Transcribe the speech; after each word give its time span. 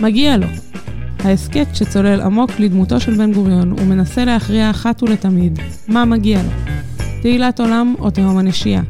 מגיע 0.00 0.36
לו. 0.36 0.46
ההסכת 1.24 1.66
שצולל 1.74 2.20
עמוק 2.20 2.50
לדמותו 2.58 3.00
של 3.00 3.14
בן 3.14 3.32
גוריון 3.32 3.72
ומנסה 3.72 4.24
להכריע 4.24 4.70
אחת 4.70 5.02
ולתמיד 5.02 5.58
מה 5.88 6.04
מגיע 6.04 6.42
לו. 6.42 6.72
תהילת 7.22 7.60
עולם 7.60 7.94
או 7.98 8.10
תהום 8.10 8.38
הנשייה. 8.38 8.82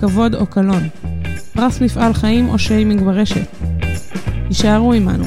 כבוד 0.00 0.34
או 0.34 0.46
קלון. 0.46 0.88
פרס 1.52 1.80
מפעל 1.80 2.12
חיים 2.12 2.48
או 2.48 2.58
שיימינג 2.58 3.02
ברשת. 3.02 3.46
הישארו 4.48 4.92
עמנו. 4.92 5.24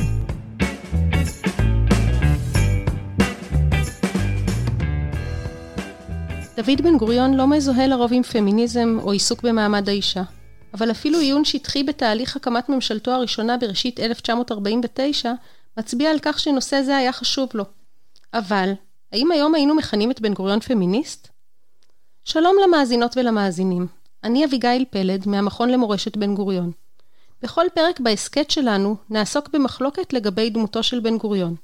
דוד 6.57 6.81
בן 6.83 6.97
גוריון 6.97 7.33
לא 7.33 7.47
מזוהה 7.47 7.87
לרוב 7.87 8.11
עם 8.13 8.23
פמיניזם 8.23 8.97
או 9.01 9.11
עיסוק 9.11 9.43
במעמד 9.43 9.89
האישה. 9.89 10.23
אבל 10.73 10.91
אפילו 10.91 11.19
עיון 11.19 11.45
שטחי 11.45 11.83
בתהליך 11.83 12.35
הקמת 12.35 12.69
ממשלתו 12.69 13.11
הראשונה 13.11 13.57
בראשית 13.57 13.99
1949, 13.99 15.31
מצביע 15.77 16.11
על 16.11 16.19
כך 16.21 16.39
שנושא 16.39 16.81
זה 16.81 16.97
היה 16.97 17.11
חשוב 17.11 17.49
לו. 17.53 17.63
אבל, 18.33 18.73
האם 19.11 19.31
היום 19.31 19.55
היינו 19.55 19.75
מכנים 19.75 20.11
את 20.11 20.21
בן 20.21 20.33
גוריון 20.33 20.59
פמיניסט? 20.59 21.27
שלום 22.23 22.55
למאזינות 22.63 23.17
ולמאזינים. 23.17 23.87
אני 24.23 24.45
אביגיל 24.45 24.85
פלד, 24.89 25.27
מהמכון 25.27 25.69
למורשת 25.69 26.17
בן 26.17 26.35
גוריון. 26.35 26.71
בכל 27.41 27.65
פרק 27.73 27.99
בהסכת 27.99 28.51
שלנו 28.51 28.95
נעסוק 29.09 29.49
במחלוקת 29.49 30.13
לגבי 30.13 30.49
דמותו 30.49 30.83
של 30.83 30.99
בן 30.99 31.17
גוריון. 31.17 31.55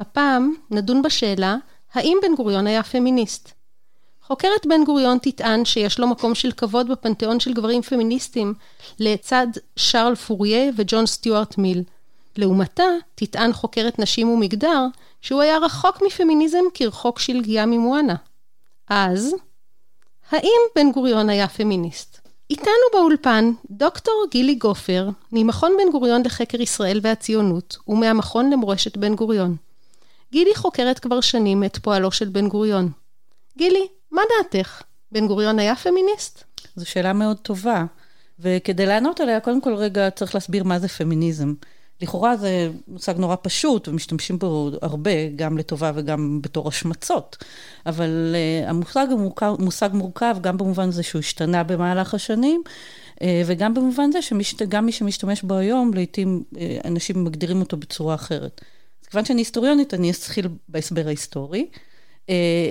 הפעם 0.00 0.54
נדון 0.70 1.02
בשאלה, 1.02 1.56
האם 1.94 2.18
בן 2.22 2.34
גוריון 2.34 2.66
היה 2.66 2.82
פמיניסט? 2.82 3.52
חוקרת 4.32 4.66
בן 4.66 4.84
גוריון 4.84 5.18
תטען 5.22 5.64
שיש 5.64 5.98
לו 5.98 6.06
מקום 6.06 6.34
של 6.34 6.52
כבוד 6.52 6.88
בפנתיאון 6.88 7.40
של 7.40 7.52
גברים 7.52 7.82
פמיניסטים 7.82 8.54
לצד 8.98 9.46
שרל 9.76 10.14
פוריה 10.14 10.70
וג'ון 10.76 11.06
סטיוארט 11.06 11.58
מיל. 11.58 11.82
לעומתה, 12.36 12.84
תטען 13.14 13.52
חוקרת 13.52 13.98
נשים 13.98 14.28
ומגדר 14.28 14.86
שהוא 15.20 15.40
היה 15.40 15.58
רחוק 15.58 16.02
מפמיניזם 16.06 16.64
כרחוק 16.74 17.18
שלגיה 17.18 17.66
ממואנה. 17.66 18.14
אז, 18.88 19.34
האם 20.30 20.60
בן 20.76 20.92
גוריון 20.92 21.30
היה 21.30 21.48
פמיניסט? 21.48 22.28
איתנו 22.50 22.86
באולפן 22.92 23.52
דוקטור 23.70 24.26
גילי 24.30 24.54
גופר, 24.54 25.08
ממכון 25.32 25.72
בן 25.78 25.92
גוריון 25.92 26.22
לחקר 26.24 26.60
ישראל 26.60 27.00
והציונות, 27.02 27.76
ומהמכון 27.88 28.50
למורשת 28.50 28.96
בן 28.96 29.14
גוריון. 29.14 29.56
גילי 30.32 30.54
חוקרת 30.54 30.98
כבר 30.98 31.20
שנים 31.20 31.64
את 31.64 31.78
פועלו 31.78 32.12
של 32.12 32.28
בן 32.28 32.48
גוריון. 32.48 32.90
גילי, 33.58 33.86
מה 34.12 34.22
דעתך? 34.36 34.82
בן 35.12 35.26
גוריון 35.26 35.58
היה 35.58 35.76
פמיניסט? 35.76 36.44
זו 36.76 36.88
שאלה 36.88 37.12
מאוד 37.12 37.38
טובה, 37.38 37.84
וכדי 38.40 38.86
לענות 38.86 39.20
עליה, 39.20 39.40
קודם 39.40 39.60
כל 39.60 39.74
רגע 39.74 40.10
צריך 40.10 40.34
להסביר 40.34 40.64
מה 40.64 40.78
זה 40.78 40.88
פמיניזם. 40.88 41.54
לכאורה 42.02 42.36
זה 42.36 42.70
מושג 42.88 43.14
נורא 43.18 43.36
פשוט, 43.42 43.88
ומשתמשים 43.88 44.38
בו 44.38 44.70
הרבה, 44.82 45.28
גם 45.36 45.58
לטובה 45.58 45.92
וגם 45.94 46.42
בתור 46.42 46.68
השמצות. 46.68 47.36
אבל 47.86 48.34
uh, 48.64 48.68
המושג 48.70 49.06
המורכב, 49.10 49.54
מושג 49.58 49.90
מורכב 49.92 50.36
גם 50.40 50.56
במובן 50.56 50.90
זה 50.90 51.02
שהוא 51.02 51.18
השתנה 51.18 51.62
במהלך 51.62 52.14
השנים, 52.14 52.62
uh, 53.14 53.22
וגם 53.46 53.74
במובן 53.74 54.12
זה 54.12 54.18
שגם 54.22 54.86
מי 54.86 54.92
שמשתמש 54.92 55.42
בו 55.42 55.54
היום, 55.54 55.94
לעתים 55.94 56.44
uh, 56.54 56.58
אנשים 56.84 57.24
מגדירים 57.24 57.60
אותו 57.60 57.76
בצורה 57.76 58.14
אחרת. 58.14 58.60
אז 59.02 59.08
כיוון 59.08 59.24
שאני 59.24 59.40
היסטוריונית, 59.40 59.94
אני 59.94 60.10
אתחיל 60.10 60.48
בהסבר 60.68 61.06
ההיסטורי. 61.06 61.66
Uh, 61.72 61.89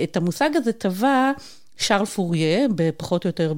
את 0.02 0.16
המושג 0.16 0.50
הזה 0.54 0.72
טבע 0.72 1.32
שרל 1.80 2.06
פוריה, 2.06 2.66
פחות 2.96 3.24
או 3.24 3.28
יותר 3.28 3.54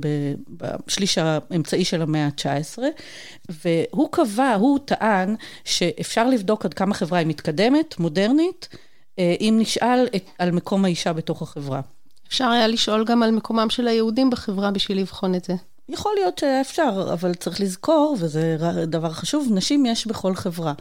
בשליש 0.57 1.19
האמצעי 1.19 1.85
של 1.85 2.03
המאה 2.03 2.27
ה-19, 2.27 2.79
והוא 3.49 4.09
קבע, 4.13 4.55
הוא 4.55 4.79
טען 4.85 5.35
שאפשר 5.65 6.29
לבדוק 6.29 6.65
עד 6.65 6.75
כמה 6.75 6.95
חברה 6.95 7.19
היא 7.19 7.27
מתקדמת, 7.27 7.99
מודרנית, 7.99 8.69
אה, 9.19 9.35
אם 9.41 9.57
נשאל 9.61 10.07
את, 10.17 10.25
על 10.39 10.51
מקום 10.51 10.85
האישה 10.85 11.13
בתוך 11.13 11.43
החברה. 11.43 11.81
אפשר 12.29 12.49
היה 12.49 12.67
לשאול 12.67 13.05
גם 13.05 13.23
על 13.23 13.31
מקומם 13.31 13.71
של 13.71 13.89
היהודים 13.89 14.31
בחברה 14.31 14.71
בשביל 14.71 14.99
לבחון 14.99 15.35
את 15.35 15.45
זה. 15.45 15.55
יכול 15.89 16.13
להיות 16.19 16.39
שאפשר, 16.39 17.11
אבל 17.13 17.35
צריך 17.35 17.61
לזכור, 17.61 18.17
וזה 18.21 18.57
דבר 18.87 19.11
חשוב, 19.13 19.49
נשים 19.51 19.87
יש 19.87 20.07
בכל 20.07 20.35
חברה. 20.35 20.73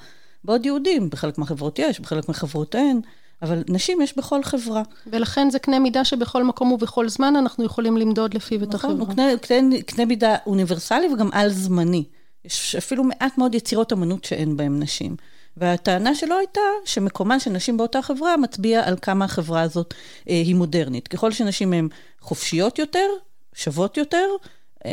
בעוד 0.44 0.66
יהודים, 0.66 1.10
בחלק 1.10 1.38
מהחברות 1.38 1.80
יש, 1.80 2.00
בחלק 2.00 2.28
מהחברות 2.28 2.76
אין. 2.76 3.02
אבל 3.42 3.64
נשים 3.70 4.02
יש 4.02 4.18
בכל 4.18 4.44
חברה. 4.44 4.84
ולכן 5.08 5.50
זה 5.50 5.60
קנה 5.60 5.80
מידה 5.80 6.06
שבכל 6.06 6.44
מקום 6.44 6.72
ובכל 6.72 7.10
זמן 7.10 7.36
אנחנו 7.36 7.64
יכולים 7.64 7.98
למדוד 7.98 8.34
לפיו 8.34 8.64
את 8.64 8.74
החברה. 8.74 8.94
נכון, 8.94 9.08
הוא 9.08 9.16
קנה, 9.16 9.38
קנה, 9.42 9.82
קנה 9.82 10.06
מידה 10.06 10.36
אוניברסלי 10.46 11.14
וגם 11.14 11.30
על-זמני. 11.34 12.04
יש 12.46 12.76
אפילו 12.76 13.04
מעט 13.04 13.38
מאוד 13.38 13.56
יצירות 13.56 13.94
אמנות 13.94 14.24
שאין 14.26 14.58
בהן 14.58 14.84
נשים. 14.84 15.16
והטענה 15.58 16.16
שלו 16.16 16.38
הייתה 16.38 16.62
שמקומן 16.86 17.40
של 17.40 17.52
נשים 17.52 17.78
באותה 17.78 18.02
חברה 18.02 18.38
מצביע 18.38 18.88
על 18.88 18.96
כמה 19.02 19.26
החברה 19.26 19.62
הזאת 19.62 19.94
אה, 20.30 20.34
היא 20.34 20.56
מודרנית. 20.56 21.08
ככל 21.08 21.32
שנשים 21.32 21.74
הן 21.74 21.88
חופשיות 22.20 22.80
יותר, 22.80 23.08
שוות 23.56 23.98
יותר, 23.98 24.28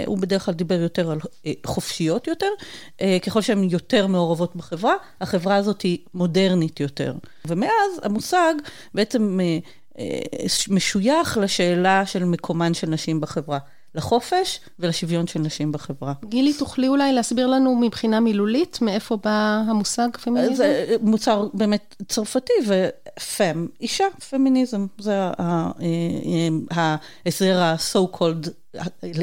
הוא 0.06 0.18
בדרך 0.18 0.44
כלל 0.44 0.54
דיבר 0.54 0.74
יותר 0.80 1.10
על 1.10 1.18
אה, 1.46 1.52
חופשיות 1.66 2.26
יותר, 2.26 2.46
אה, 3.00 3.18
ככל 3.26 3.40
שהן 3.40 3.64
יותר 3.70 4.06
מעורבות 4.06 4.56
בחברה, 4.56 4.94
החברה 5.20 5.56
הזאת 5.56 5.82
היא 5.82 5.98
מודרנית 6.14 6.80
יותר. 6.80 7.14
ומאז 7.46 8.00
המושג 8.02 8.54
בעצם 8.94 9.38
משוייך 10.68 11.38
לשאלה 11.38 12.06
של 12.06 12.24
מקומן 12.24 12.74
של 12.74 12.86
נשים 12.86 13.20
בחברה. 13.20 13.58
לחופש 13.94 14.60
ולשוויון 14.78 15.26
של 15.26 15.40
נשים 15.40 15.72
בחברה. 15.72 16.12
גילי, 16.24 16.52
תוכלי 16.54 16.88
אולי 16.88 17.12
להסביר 17.12 17.46
לנו 17.46 17.76
מבחינה 17.76 18.20
מילולית, 18.20 18.78
מאיפה 18.82 19.16
בא 19.16 19.62
המושג 19.66 20.16
פמיניזם? 20.16 20.54
זה 20.54 20.96
מוצר 21.00 21.48
באמת 21.54 21.96
צרפתי, 22.08 22.52
ופם, 22.66 23.66
אישה, 23.80 24.04
פמיניזם. 24.30 24.86
זה 24.98 25.30
ההסדר 26.70 27.62
ה-so 27.62 28.16
called 28.16 28.48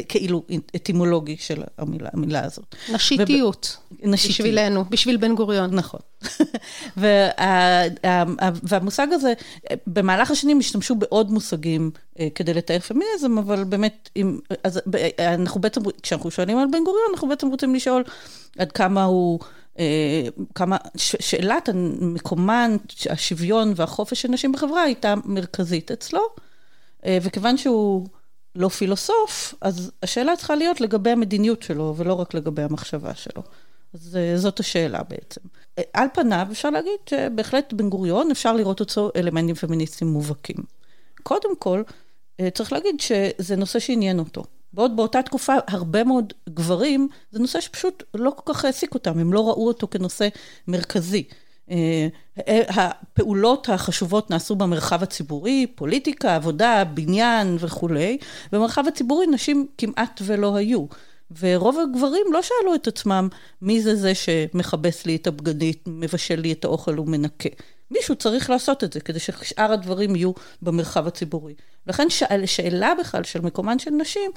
כאילו 0.10 0.44
אטימולוגי 0.76 1.38
של 1.40 1.64
המילה, 1.78 2.10
המילה 2.14 2.44
הזאת. 2.44 2.76
נשיתיות. 2.94 3.78
וב... 3.92 3.98
נשיתיות. 4.04 4.40
בשבילנו, 4.40 4.86
בשביל 4.90 5.18
בן 5.18 5.36
גוריון. 5.36 5.76
נכון. 5.76 6.00
וה, 6.98 7.30
והמושג 8.64 9.08
הזה, 9.12 9.34
במהלך 9.88 10.32
השנים 10.32 10.60
השתמשו 10.60 10.96
בעוד 10.96 11.32
מושגים 11.32 11.92
אה, 12.20 12.28
כדי 12.36 12.54
לתאר 12.54 12.80
פמיניזם, 12.80 13.38
אבל 13.38 13.64
באמת, 13.64 14.10
אם, 14.16 14.40
אז 14.64 14.82
אנחנו 15.20 15.62
בעצם, 15.62 15.82
כשאנחנו 16.02 16.32
שואלים 16.32 16.58
על 16.58 16.68
בן 16.72 16.84
גוריון, 16.84 17.08
אנחנו 17.14 17.28
בעצם 17.28 17.48
רוצים 17.48 17.76
לשאול 17.76 18.04
עד 18.58 18.72
כמה 18.72 19.04
הוא... 19.04 19.40
אה, 19.80 20.28
כמה, 20.56 20.78
שאלת 20.98 21.70
מקומן, 22.02 22.78
השוויון 23.10 23.74
והחופש 23.76 24.22
של 24.22 24.28
נשים 24.28 24.52
בחברה 24.52 24.82
הייתה 24.82 25.14
מרכזית 25.26 25.92
אצלו, 25.92 26.22
אה, 27.06 27.18
וכיוון 27.22 27.58
שהוא 27.58 28.08
לא 28.56 28.70
פילוסוף, 28.70 29.54
אז 29.62 29.92
השאלה 30.04 30.36
צריכה 30.36 30.56
להיות 30.56 30.82
לגבי 30.82 31.10
המדיניות 31.10 31.64
שלו, 31.64 31.94
ולא 31.98 32.14
רק 32.14 32.34
לגבי 32.34 32.62
המחשבה 32.62 33.16
שלו. 33.16 33.44
אז 33.94 34.18
אה, 34.18 34.38
זאת 34.38 34.60
השאלה 34.60 35.04
בעצם. 35.04 35.42
אה, 35.78 35.84
על 35.94 36.08
פניו 36.14 36.48
אפשר 36.52 36.70
להגיד 36.70 37.00
שבהחלט 37.10 37.74
בן 37.74 37.90
גוריון, 37.90 38.32
אפשר 38.32 38.54
לראות 38.54 38.80
אותו 38.80 39.12
אלמנטים 39.16 39.56
פמיניסטיים 39.56 40.12
מובהקים. 40.12 40.58
קודם 41.24 41.56
כל, 41.60 41.84
אה, 42.40 42.50
צריך 42.50 42.74
להגיד 42.74 42.96
שזה 43.00 43.56
נושא 43.56 43.80
שעניין 43.80 44.20
אותו. 44.20 44.44
בעוד 44.74 44.96
באותה 44.96 45.22
תקופה 45.22 45.54
הרבה 45.68 46.04
מאוד 46.04 46.34
גברים, 46.50 47.10
זה 47.32 47.40
נושא 47.40 47.60
שפשוט 47.60 48.04
לא 48.14 48.32
כל 48.36 48.54
כך 48.54 48.66
העסיק 48.66 48.94
אותם, 48.94 49.20
הם 49.20 49.34
לא 49.34 49.50
ראו 49.50 49.68
אותו 49.68 49.88
כנושא 49.92 50.28
מרכזי. 50.68 51.24
אה, 51.72 52.08
הפעולות 52.70 53.70
החשובות 53.70 54.30
נעשו 54.30 54.56
במרחב 54.56 55.04
הציבורי, 55.04 55.68
פוליטיקה, 55.76 56.36
עבודה, 56.36 56.84
בניין 56.84 57.58
וכולי. 57.60 58.18
במרחב 58.52 58.84
הציבורי 58.88 59.28
נשים 59.28 59.68
כמעט 59.78 60.22
ולא 60.24 60.56
היו. 60.56 60.86
ורוב 61.40 61.80
הגברים 61.80 62.26
לא 62.32 62.42
שאלו 62.42 62.76
את 62.76 62.88
עצמם 62.88 63.28
מי 63.62 63.82
זה 63.82 63.96
זה 63.96 64.16
שמכבס 64.16 65.06
לי 65.06 65.16
את 65.16 65.28
הבגדית, 65.28 65.84
מבשל 65.88 66.40
לי 66.40 66.52
את 66.52 66.66
האוכל 66.66 67.00
ומנקה. 67.00 67.50
מישהו 67.92 68.16
צריך 68.16 68.50
לעשות 68.50 68.84
את 68.84 68.94
זה 68.94 69.00
כדי 69.00 69.20
ששאר 69.20 69.72
הדברים 69.72 70.16
יהיו 70.16 70.32
במרחב 70.62 71.08
הציבורי. 71.08 71.54
לכן 71.88 72.08
שאלה 72.46 72.94
בכלל 73.00 73.24
של 73.24 73.42
מקומן 73.42 73.80
של 73.80 73.92
נשים 73.92 74.32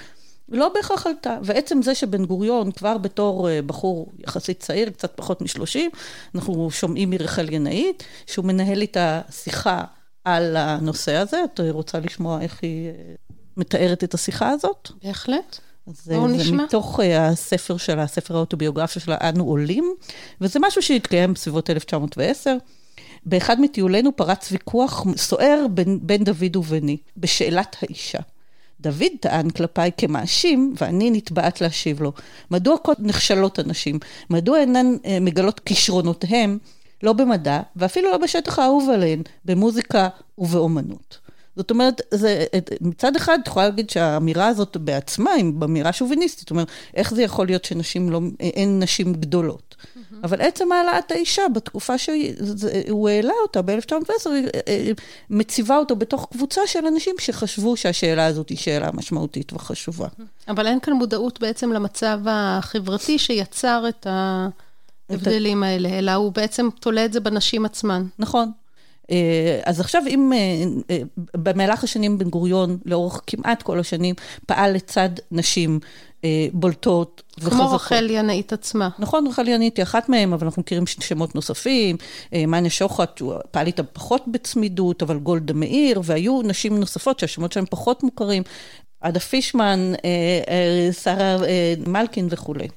לא 0.48 0.68
בהכרח 0.74 1.06
עלתה. 1.06 1.38
ועצם 1.42 1.82
זה 1.82 1.94
שבן 1.94 2.24
גוריון, 2.24 2.72
כבר 2.72 2.98
בתור 2.98 3.48
אה, 3.48 3.62
בחור 3.62 4.12
יחסית 4.18 4.60
צעיר, 4.60 4.90
קצת 4.90 5.12
פחות 5.16 5.42
משלושים, 5.42 5.90
אנחנו 6.34 6.70
שומעים 6.70 7.10
מרחל 7.10 7.52
ינאית, 7.52 8.04
שהוא 8.26 8.44
מנהל 8.44 8.80
איתה 8.80 9.20
שיחה 9.30 9.84
על 10.24 10.56
הנושא 10.56 11.14
הזה. 11.14 11.44
את 11.44 11.60
רוצה 11.70 11.98
לשמוע 12.00 12.40
איך 12.40 12.58
היא 12.62 12.88
אה, 12.88 12.92
מתארת 13.56 14.04
את 14.04 14.14
השיחה 14.14 14.50
הזאת? 14.50 14.90
בהחלט. 15.04 15.58
אז 15.86 16.08
בואו 16.08 16.26
אה, 16.26 16.30
זה 16.30 16.36
נשמע. 16.36 16.64
מתוך 16.64 17.00
הספר 17.18 17.76
שלה, 17.76 18.02
הספר 18.02 18.36
האוטוביוגרפיה 18.36 19.02
שלה, 19.02 19.16
אנו 19.20 19.44
עולים, 19.44 19.94
וזה 20.40 20.58
משהו 20.62 20.82
שהתקיים 20.82 21.32
בסביבות 21.32 21.70
1910. 21.70 22.56
באחד 23.26 23.60
מטיולינו 23.60 24.16
פרץ 24.16 24.52
ויכוח 24.52 25.06
סוער 25.16 25.66
בין, 25.70 25.98
בין 26.02 26.24
דוד 26.24 26.56
וביני, 26.56 26.96
בשאלת 27.16 27.76
האישה. 27.82 28.18
דוד 28.80 29.12
טען 29.20 29.50
כלפיי 29.50 29.90
כמאשים, 29.96 30.74
ואני 30.80 31.10
נתבעת 31.10 31.60
להשיב 31.60 32.02
לו. 32.02 32.12
מדוע 32.50 32.76
נכשלות 32.98 33.58
הנשים? 33.58 33.98
מדוע 34.30 34.60
אינן 34.60 34.86
אה, 35.04 35.18
מגלות 35.20 35.60
כישרונותיהם 35.60 36.58
לא 37.02 37.12
במדע, 37.12 37.60
ואפילו 37.76 38.10
לא 38.10 38.16
בשטח 38.18 38.58
האהוב 38.58 38.90
עליהן, 38.90 39.22
במוזיקה 39.44 40.08
ובאומנות. 40.38 41.18
זאת 41.58 41.70
אומרת, 41.70 42.00
זה, 42.10 42.44
מצד 42.80 43.16
אחד, 43.16 43.38
את 43.42 43.46
יכולה 43.46 43.68
להגיד 43.68 43.90
שהאמירה 43.90 44.46
הזאת 44.46 44.76
בעצמה 44.76 45.30
היא 45.30 45.44
אמירה 45.64 45.92
שוביניסטית. 45.92 46.40
זאת 46.40 46.50
אומרת, 46.50 46.68
איך 46.94 47.14
זה 47.14 47.22
יכול 47.22 47.46
להיות 47.46 47.64
שנשים 47.64 48.10
לא, 48.10 48.20
אין 48.40 48.82
נשים 48.82 49.12
גדולות? 49.12 49.76
Mm-hmm. 49.78 50.14
אבל 50.24 50.40
עצם 50.40 50.72
העלאת 50.72 51.10
האישה 51.10 51.42
בתקופה 51.54 51.98
שהוא 51.98 53.08
העלה 53.08 53.32
אותה 53.42 53.62
ב-1910, 53.62 54.26
אה, 54.68 54.90
מציבה 55.30 55.76
אותו 55.76 55.96
בתוך 55.96 56.28
קבוצה 56.32 56.60
של 56.66 56.86
אנשים 56.86 57.14
שחשבו 57.18 57.76
שהשאלה 57.76 58.26
הזאת 58.26 58.48
היא 58.48 58.58
שאלה 58.58 58.90
משמעותית 58.92 59.52
וחשובה. 59.52 60.08
אבל 60.48 60.66
אין 60.66 60.80
כאן 60.80 60.92
מודעות 60.92 61.40
בעצם 61.40 61.72
למצב 61.72 62.20
החברתי 62.26 63.18
שיצר 63.18 63.84
את 63.88 64.06
ההבדלים 65.10 65.62
האלה, 65.62 65.98
אלא 65.98 66.14
הוא 66.14 66.32
בעצם 66.32 66.68
תולה 66.80 67.04
את 67.04 67.12
זה 67.12 67.20
בנשים 67.20 67.64
עצמן. 67.64 68.04
נכון. 68.18 68.52
אה, 69.10 69.60
אז 69.64 69.80
עכשיו 69.80 70.02
אם 70.08 70.32
אה, 70.32 70.38
אה, 70.90 71.02
במהלך 71.36 71.84
השנים 71.84 72.18
בן 72.18 72.30
גוריון, 72.30 72.78
לאורך 72.84 73.20
כמעט 73.26 73.62
כל 73.62 73.80
השנים, 73.80 74.14
פעל 74.46 74.72
לצד 74.72 75.08
נשים 75.30 75.80
בולטות 76.52 77.22
וחזקות. 77.38 77.52
כמו 77.52 77.74
רחל 77.74 78.06
ינאית 78.10 78.52
עצמה. 78.52 78.88
נכון, 78.98 79.26
רחל 79.26 79.48
ינאית 79.48 79.76
היא 79.76 79.82
אחת 79.82 80.08
מהן, 80.08 80.32
אבל 80.32 80.46
אנחנו 80.46 80.62
מכירים 80.62 80.86
שמות 80.86 81.34
נוספים. 81.34 81.96
מניה 82.32 82.70
שוחט, 82.70 83.20
הוא 83.20 83.34
פעל 83.50 83.66
איתה 83.66 83.82
פחות 83.82 84.24
בצמידות, 84.26 85.02
אבל 85.02 85.18
גולדה 85.18 85.54
מאיר, 85.54 86.00
והיו 86.04 86.42
נשים 86.42 86.80
נוספות 86.80 87.18
שהשמות 87.18 87.52
שלהן 87.52 87.66
פחות 87.70 88.02
מוכרים. 88.02 88.42
עדה 89.00 89.20
פישמן, 89.20 89.92
שרה 91.02 91.36
מלקין 91.86 92.28
וכולי. 92.30 92.68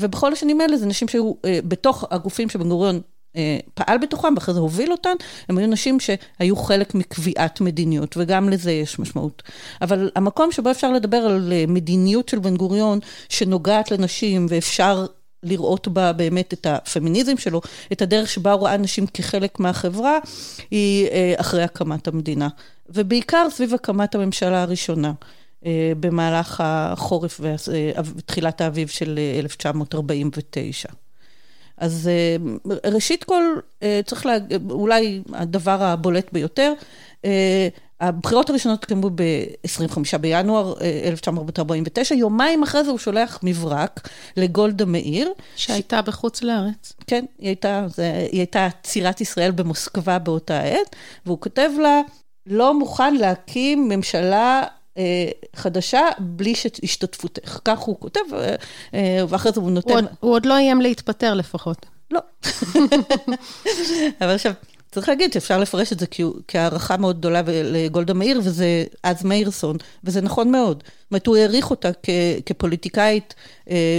ובכל 0.00 0.32
השנים 0.32 0.60
האלה 0.60 0.76
זה 0.76 0.86
נשים 0.86 1.08
שהיו 1.08 1.32
בתוך 1.46 2.04
הגופים 2.10 2.48
שבן 2.48 2.68
גוריון 2.68 3.00
פעל 3.74 3.98
בתוכם 3.98 4.34
ואחרי 4.34 4.54
זה 4.54 4.60
הוביל 4.60 4.92
אותן, 4.92 5.14
הם 5.48 5.58
היו 5.58 5.66
נשים 5.66 5.98
שהיו 6.00 6.56
חלק 6.56 6.94
מקביעת 6.94 7.60
מדיניות, 7.60 8.16
וגם 8.16 8.48
לזה 8.48 8.72
יש 8.72 8.98
משמעות. 8.98 9.42
אבל 9.82 10.10
המקום 10.16 10.52
שבו 10.52 10.70
אפשר 10.70 10.92
לדבר 10.92 11.16
על 11.16 11.52
אה, 11.52 11.64
מדיניות 11.68 12.28
של 12.28 12.38
בן 12.38 12.56
גוריון 12.56 12.98
שנוגעת 13.28 13.90
לנשים 13.90 14.46
ואפשר 14.48 15.06
לראות 15.42 15.88
בה 15.88 16.12
באמת 16.12 16.52
את 16.52 16.66
הפמיניזם 16.66 17.36
שלו, 17.36 17.60
את 17.92 18.02
הדרך 18.02 18.28
שבה 18.28 18.52
הוא 18.52 18.62
ראה 18.66 18.76
נשים 18.76 19.06
כחלק 19.06 19.60
מהחברה, 19.60 20.18
היא 20.70 21.08
אה, 21.08 21.34
אחרי 21.36 21.62
הקמת 21.62 22.08
המדינה. 22.08 22.48
ובעיקר 22.88 23.46
סביב 23.50 23.74
הקמת 23.74 24.14
הממשלה 24.14 24.62
הראשונה. 24.62 25.12
במהלך 26.00 26.60
החורף 26.64 27.40
ותחילת 28.16 28.60
האביב 28.60 28.88
של 28.88 29.18
1949. 29.38 30.88
אז 31.78 32.08
אה, 32.08 32.36
ראשית 32.90 33.24
כל, 33.24 33.42
אה, 33.82 34.00
צריך 34.06 34.26
להגיד, 34.26 34.70
אולי 34.70 35.22
הדבר 35.32 35.82
הבולט 35.82 36.32
ביותר, 36.32 36.72
אה, 37.24 37.68
הבחירות 38.00 38.50
הראשונות 38.50 38.78
התקיימו 38.78 39.10
ב-25 39.14 40.18
בינואר 40.20 40.74
1949, 41.04 42.14
יומיים 42.14 42.62
אחרי 42.62 42.84
זה 42.84 42.90
הוא 42.90 42.98
שולח 42.98 43.38
מברק 43.42 44.08
לגולדה 44.36 44.84
מאיר. 44.84 45.32
שהייתה 45.56 46.00
ש... 46.04 46.08
בחוץ 46.08 46.42
לארץ. 46.42 46.92
כן, 47.06 47.24
היא 47.38 47.48
הייתה, 47.48 47.86
זה, 47.88 48.26
היא 48.32 48.40
הייתה 48.40 48.68
צירת 48.82 49.20
ישראל 49.20 49.50
במוסקבה 49.50 50.18
באותה 50.18 50.60
עת, 50.60 50.96
והוא 51.26 51.40
כותב 51.40 51.70
לה, 51.82 52.00
לא 52.46 52.78
מוכן 52.78 53.14
להקים 53.14 53.88
ממשלה 53.88 54.62
חדשה 55.56 56.00
בלי 56.18 56.54
השתתפותך. 56.82 57.58
כך 57.64 57.78
הוא 57.78 57.96
כותב, 58.00 58.20
אה, 58.32 58.54
אה, 58.94 59.24
ואחרי 59.28 59.52
זה 59.52 59.60
הוא 59.60 59.70
נותן... 59.70 59.90
הוא 59.90 59.98
עוד, 59.98 60.04
הוא 60.20 60.32
עוד 60.32 60.46
לא 60.46 60.56
איים 60.56 60.80
להתפטר 60.80 61.34
לפחות. 61.34 61.86
לא. 62.10 62.20
אבל 64.20 64.34
עכשיו, 64.34 64.52
צריך 64.92 65.08
להגיד 65.08 65.32
שאפשר 65.32 65.58
לפרש 65.58 65.92
את 65.92 65.98
זה 65.98 66.06
כהערכה 66.48 66.96
מאוד 66.96 67.18
גדולה 67.18 67.42
לגולדה 67.46 68.14
מאיר, 68.14 68.40
וזה 68.44 68.84
אז 69.02 69.24
מאירסון, 69.24 69.76
וזה 70.04 70.20
נכון 70.20 70.50
מאוד. 70.50 70.82
זאת 70.86 71.10
אומרת, 71.10 71.26
הוא 71.26 71.36
העריך 71.36 71.70
אותה 71.70 71.90
כ, 72.02 72.10
כפוליטיקאית 72.46 73.34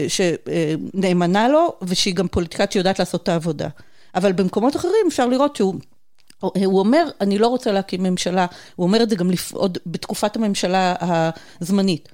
שנאמנה 0.08 1.48
לו, 1.48 1.74
ושהיא 1.82 2.16
גם 2.16 2.28
פוליטיקאית 2.28 2.72
שיודעת 2.72 3.00
לעשות 3.00 3.24
את 3.24 3.30
העבודה. 3.30 3.68
אבל 4.16 4.32
במקומות 4.32 4.76
אחרים 4.76 5.06
אפשר 5.08 5.28
לראות 5.28 5.56
שהוא 5.56 5.76
הוא 6.40 6.80
אומר, 6.80 7.10
אני 7.22 7.38
לא 7.38 7.48
רוצה 7.48 7.72
להקים 7.72 8.04
ממשלה, 8.04 8.46
הוא 8.76 8.88
אומר 8.88 9.04
את 9.04 9.10
זה 9.10 9.16
גם. 9.16 9.30
עוד 9.52 9.78
בתקופת 9.86 10.36
הממשלה 10.36 10.96
הזמנית. 11.62 12.10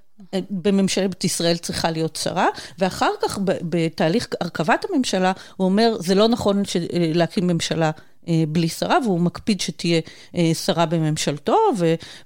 בממשלת 0.50 1.24
ישראל 1.24 1.58
צריכה 1.58 1.92
להיות 1.92 2.20
שרה, 2.22 2.48
ואחר 2.80 3.12
כך 3.22 3.40
בתהליך 3.44 4.28
הרכבת 4.42 4.86
הממשלה, 4.90 5.32
הוא 5.58 5.66
אומר, 5.66 5.98
זה 6.00 6.16
לא 6.16 6.28
נכון 6.28 6.64
להקים 7.14 7.48
ממשלה 7.48 7.92
אה, 8.28 8.44
בלי 8.48 8.70
שרה, 8.70 8.98
והוא 9.04 9.20
מקפיד 9.20 9.62
שתהיה 9.62 10.02
אה, 10.36 10.52
שרה 10.54 10.86
בממשלתו, 10.86 11.58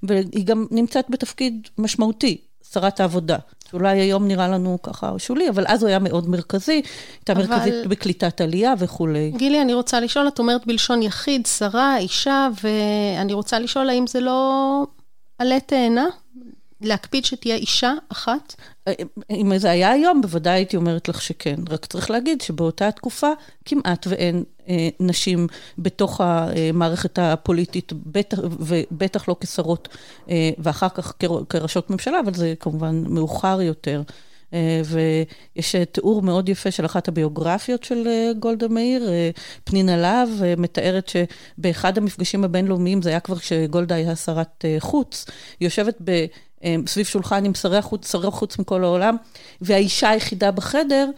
והיא 0.04 0.46
גם 0.46 0.66
נמצאת 0.72 1.06
בתפקיד 1.10 1.68
משמעותי, 1.78 2.42
שרת 2.74 3.00
העבודה. 3.00 3.38
שאולי 3.70 4.00
היום 4.00 4.28
נראה 4.28 4.48
לנו 4.48 4.78
ככה 4.84 5.14
שולי, 5.18 5.50
אבל 5.50 5.64
אז 5.68 5.84
הוא 5.84 5.90
היה 5.90 6.00
מאוד 6.00 6.30
מרכזי, 6.30 6.82
הייתה 7.18 7.34
אבל... 7.34 7.48
מרכזית 7.48 7.88
בקליטת 7.88 8.42
עלייה 8.42 8.74
וכולי. 8.80 9.32
גילי, 9.36 9.62
אני 9.62 9.74
רוצה 9.74 10.00
לשאול, 10.00 10.28
את 10.28 10.40
אומרת 10.40 10.68
בלשון 10.68 11.02
יחיד, 11.02 11.46
שרה, 11.46 11.98
אישה, 11.98 12.48
ואני 12.64 13.34
רוצה 13.34 13.60
לשאול 13.60 13.90
האם 13.90 14.08
זה 14.08 14.20
לא 14.20 14.84
עלה 15.38 15.60
תאנה? 15.60 16.06
להקפיד 16.82 17.26
שתהיה 17.26 17.56
אישה 17.56 17.94
אחת? 18.10 18.56
אם 19.32 19.58
זה 19.58 19.70
היה 19.70 19.92
היום, 19.92 20.22
בוודאי 20.22 20.54
הייתי 20.54 20.78
אומרת 20.78 21.10
לך 21.10 21.22
שכן. 21.22 21.56
רק 21.70 21.86
צריך 21.86 22.12
להגיד 22.12 22.42
שבאותה 22.42 22.92
תקופה 22.92 23.32
כמעט 23.66 24.08
ואין 24.10 24.44
אה, 24.70 24.90
נשים 25.00 25.48
בתוך 25.78 26.22
המערכת 26.24 27.20
הפוליטית, 27.20 27.94
בטח, 27.94 28.38
ובטח 28.60 29.28
לא 29.28 29.36
כשרות, 29.40 29.88
אה, 30.30 30.50
ואחר 30.58 30.90
כך 30.90 31.14
כראשות 31.50 31.90
ממשלה, 31.90 32.20
אבל 32.20 32.34
זה 32.34 32.54
כמובן 32.60 33.04
מאוחר 33.08 33.62
יותר. 33.62 34.02
אה, 34.54 34.82
ויש 34.86 35.76
תיאור 35.92 36.22
מאוד 36.22 36.50
יפה 36.50 36.72
של 36.72 36.86
אחת 36.86 37.08
הביוגרפיות 37.08 37.84
של 37.84 38.08
אה, 38.08 38.32
גולדה 38.40 38.68
מאיר, 38.68 39.10
אה, 39.10 39.30
פנינה 39.64 39.98
להב, 39.98 40.30
מתארת 40.58 41.10
שבאחד 41.10 41.98
המפגשים 41.98 42.44
הבינלאומיים, 42.44 43.02
זה 43.02 43.10
היה 43.10 43.20
כבר 43.20 43.40
כשגולדה 43.40 43.96
הייתה 43.96 44.16
שרת 44.16 44.66
חוץ, 44.80 45.26
היא 45.60 45.66
יושבת 45.66 45.96
ב... 46.04 46.26
סביב 46.88 47.06
שולחן 47.06 47.46
עם 47.46 47.54
שרי 47.54 47.78
החוץ, 47.78 48.12
שרי 48.12 48.28
החוץ 48.28 48.60
מכל 48.60 48.84
העולם, 48.84 49.16
והאישה 49.62 50.10
היחידה 50.10 50.52
בחדר, 50.52 51.10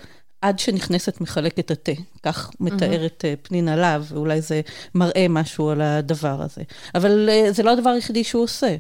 עד 0.41 0.59
שנכנסת 0.59 1.21
מחלקת 1.21 1.71
התה. 1.71 1.91
כך 2.23 2.51
מתארת 2.59 3.25
mm-hmm. 3.25 3.47
פנינה 3.47 3.75
להב, 3.75 4.03
ואולי 4.09 4.41
זה 4.41 4.61
מראה 4.95 5.25
משהו 5.29 5.69
על 5.69 5.81
הדבר 5.81 6.41
הזה. 6.41 6.61
אבל 6.95 7.29
זה 7.51 7.63
לא 7.63 7.71
הדבר 7.71 7.89
היחידי 7.89 8.23
שהוא 8.23 8.43
עושה. 8.43 8.75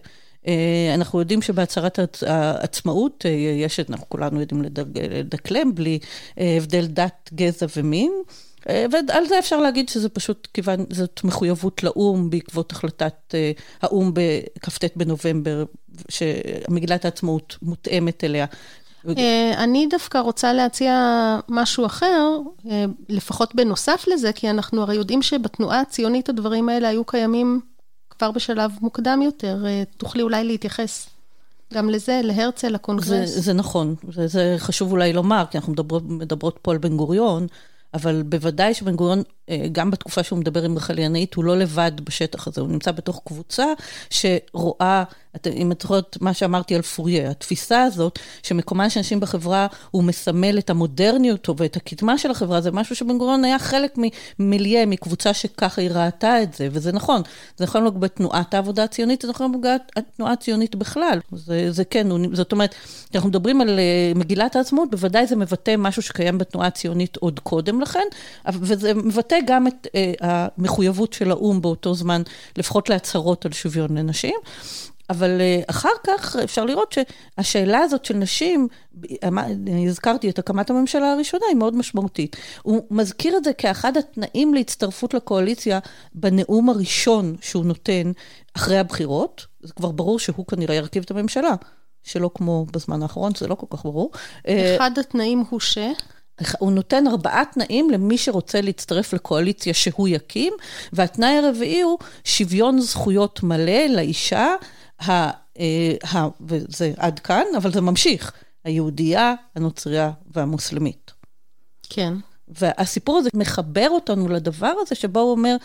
אה, 0.47 0.91
אנחנו 0.93 1.19
יודעים 1.19 1.41
שבהצהרת 1.41 1.99
העצמאות, 2.27 3.25
אה, 3.25 3.31
יש, 3.31 3.79
אנחנו 3.79 4.09
כולנו 4.09 4.39
יודעים 4.41 4.61
לדקלם 5.11 5.75
בלי 5.75 5.99
אה, 6.39 6.57
הבדל 6.57 6.85
דת, 6.85 7.29
גזע 7.33 7.65
ומין. 7.77 8.11
ועל 8.65 9.27
זה 9.27 9.39
אפשר 9.39 9.57
להגיד 9.57 9.89
שזה 9.89 10.09
פשוט 10.09 10.47
כיוון, 10.53 10.85
זאת 10.89 11.21
מחויבות 11.23 11.83
לאו"ם 11.83 12.29
בעקבות 12.29 12.71
החלטת 12.71 13.35
האו"ם 13.81 14.13
בכ"ט 14.13 14.83
בנובמבר, 14.95 15.65
שמגילת 16.09 17.05
העצמאות 17.05 17.57
מותאמת 17.61 18.23
אליה. 18.23 18.45
אני 19.57 19.87
דווקא 19.89 20.17
רוצה 20.17 20.53
להציע 20.53 20.95
משהו 21.49 21.85
אחר, 21.85 22.39
לפחות 23.09 23.55
בנוסף 23.55 24.05
לזה, 24.07 24.33
כי 24.33 24.49
אנחנו 24.49 24.81
הרי 24.81 24.95
יודעים 24.95 25.21
שבתנועה 25.21 25.79
הציונית 25.79 26.29
הדברים 26.29 26.69
האלה 26.69 26.87
היו 26.87 27.05
קיימים 27.05 27.61
כבר 28.09 28.31
בשלב 28.31 28.71
מוקדם 28.81 29.21
יותר. 29.21 29.65
אה, 29.65 29.83
תוכלי 29.97 30.21
אולי 30.21 30.43
להתייחס 30.43 31.09
גם 31.73 31.89
לזה, 31.89 32.21
להרצל, 32.23 32.69
לקונגרס. 32.69 33.07
זה, 33.07 33.25
זה 33.25 33.53
נכון, 33.53 33.95
זה, 34.11 34.27
זה 34.27 34.55
חשוב 34.57 34.91
אולי 34.91 35.13
לומר, 35.13 35.43
כי 35.51 35.57
אנחנו 35.57 35.73
מדברות, 35.73 36.03
מדברות 36.05 36.59
פה 36.61 36.71
על 36.71 36.77
בן 36.77 36.97
גוריון, 36.97 37.47
אבל 37.93 38.23
בוודאי 38.23 38.73
שבן 38.73 38.95
גוריון, 38.95 39.23
אה, 39.49 39.65
גם 39.71 39.91
בתקופה 39.91 40.23
שהוא 40.23 40.39
מדבר 40.39 40.63
עם 40.63 40.77
רחל 40.77 40.99
ינאית, 40.99 41.33
הוא 41.33 41.43
לא 41.43 41.57
לבד 41.57 41.91
בשטח 42.03 42.47
הזה, 42.47 42.61
הוא 42.61 42.69
נמצא 42.69 42.91
בתוך 42.91 43.21
קבוצה 43.25 43.65
שרואה, 44.09 45.03
אם 45.55 45.71
את 45.71 45.81
זוכרת 45.81 46.17
מה 46.21 46.33
שאמרתי 46.33 46.75
על 46.75 46.81
פוריה, 46.81 47.31
התפיסה 47.31 47.83
הזאת, 47.83 48.19
שמקומה 48.43 48.89
של 48.89 48.99
אנשים 48.99 49.19
בחברה, 49.19 49.67
הוא 49.91 50.03
מסמל 50.03 50.57
את 50.57 50.69
המודרניות 50.69 51.49
ואת 51.57 51.75
הקדמה 51.75 52.17
של 52.17 52.31
החברה, 52.31 52.61
זה 52.61 52.71
משהו 52.71 52.95
שבן 52.95 53.17
גוריון 53.17 53.45
היה 53.45 53.59
חלק 53.59 53.97
ממיליה, 54.39 54.85
מקבוצה 54.85 55.33
שככה 55.33 55.81
היא 55.81 55.89
ראתה 55.91 56.43
את 56.43 56.53
זה, 56.53 56.67
וזה 56.71 56.91
נכון. 56.91 57.21
זה 57.57 57.65
נכון 57.65 57.85
לגבי 57.85 58.09
תנועת 58.09 58.53
העבודה 58.53 58.83
הציונית, 58.83 59.21
זה 59.21 59.27
נכון 59.27 59.51
לגבי 59.51 59.67
התנועה 59.95 60.33
הציונית 60.33 60.75
בכלל. 60.75 61.19
זה, 61.31 61.71
זה 61.71 61.85
כן, 61.85 62.07
זאת 62.33 62.51
אומרת, 62.51 62.75
כשאנחנו 63.09 63.29
מדברים 63.29 63.61
על 63.61 63.79
אה, 63.79 64.11
מגילת 64.15 64.55
העצמאות, 64.55 64.91
בוודאי 64.91 65.27
זה 65.27 65.35
מבטא 65.35 65.75
משהו 65.77 66.01
שקיים 66.01 66.37
בתנועה 66.37 66.67
הציונית 66.67 67.17
עוד 67.17 67.39
קודם 67.39 67.81
לכן, 67.81 68.07
וזה 68.53 68.93
מבטא 68.93 69.37
גם 69.47 69.67
את 69.67 69.87
uh, 69.87 70.25
המחויבות 70.25 71.13
של 71.13 71.31
האו"ם 71.31 71.61
באותו 71.61 71.93
זמן, 71.93 72.21
לפחות 72.57 72.89
להצהרות 72.89 73.45
על 73.45 73.51
שוויון 73.51 73.97
לנשים. 73.97 74.35
אבל 75.11 75.41
אה, 75.41 75.61
אחר 75.67 75.89
כך 76.07 76.35
אפשר 76.35 76.65
לראות 76.65 76.95
שהשאלה 76.95 77.79
הזאת 77.79 78.05
של 78.05 78.13
נשים, 78.13 78.67
אני 79.23 79.87
הזכרתי 79.87 80.29
את 80.29 80.39
הקמת 80.39 80.69
הממשלה 80.69 81.11
הראשונה, 81.11 81.45
היא 81.49 81.55
מאוד 81.55 81.75
משמעותית. 81.75 82.35
הוא 82.61 82.81
מזכיר 82.91 83.37
את 83.37 83.43
זה 83.43 83.53
כאחד 83.53 83.97
התנאים 83.97 84.53
להצטרפות 84.53 85.13
לקואליציה 85.13 85.79
בנאום 86.13 86.69
הראשון 86.69 87.35
שהוא 87.41 87.65
נותן 87.65 88.11
אחרי 88.57 88.77
הבחירות. 88.77 89.45
זה 89.61 89.73
כבר 89.73 89.91
ברור 89.91 90.19
שהוא 90.19 90.45
כנראה 90.45 90.75
ירכיב 90.75 91.03
את 91.03 91.11
הממשלה. 91.11 91.53
שלא 92.03 92.29
כמו 92.35 92.65
בזמן 92.73 93.01
האחרון, 93.03 93.31
זה 93.37 93.47
לא 93.47 93.55
כל 93.55 93.65
כך 93.69 93.83
ברור. 93.83 94.11
אחד 94.47 94.91
התנאים 94.99 95.43
הוא 95.49 95.59
ש... 95.59 95.77
הוא 96.59 96.71
נותן 96.71 97.07
ארבעה 97.07 97.43
תנאים 97.53 97.89
למי 97.89 98.17
שרוצה 98.17 98.61
להצטרף 98.61 99.13
לקואליציה 99.13 99.73
שהוא 99.73 100.07
יקים, 100.07 100.53
והתנאי 100.93 101.37
הרביעי 101.37 101.81
הוא 101.81 101.97
שוויון 102.23 102.79
זכויות 102.81 103.43
מלא 103.43 103.85
לאישה, 103.89 104.55
ה, 105.01 105.31
אה, 105.59 105.95
ה, 106.13 106.27
וזה 106.41 106.93
עד 106.97 107.19
כאן, 107.19 107.43
אבל 107.57 107.71
זה 107.71 107.81
ממשיך, 107.81 108.31
היהודייה, 108.63 109.33
הנוצריה 109.55 110.11
והמוסלמית. 110.31 111.11
כן. 111.89 112.13
והסיפור 112.47 113.17
הזה 113.17 113.29
מחבר 113.33 113.87
אותנו 113.89 114.27
לדבר 114.27 114.73
הזה, 114.81 114.95
שבו 114.95 115.19
הוא 115.19 115.31
אומר, 115.31 115.55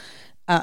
אה, 0.49 0.59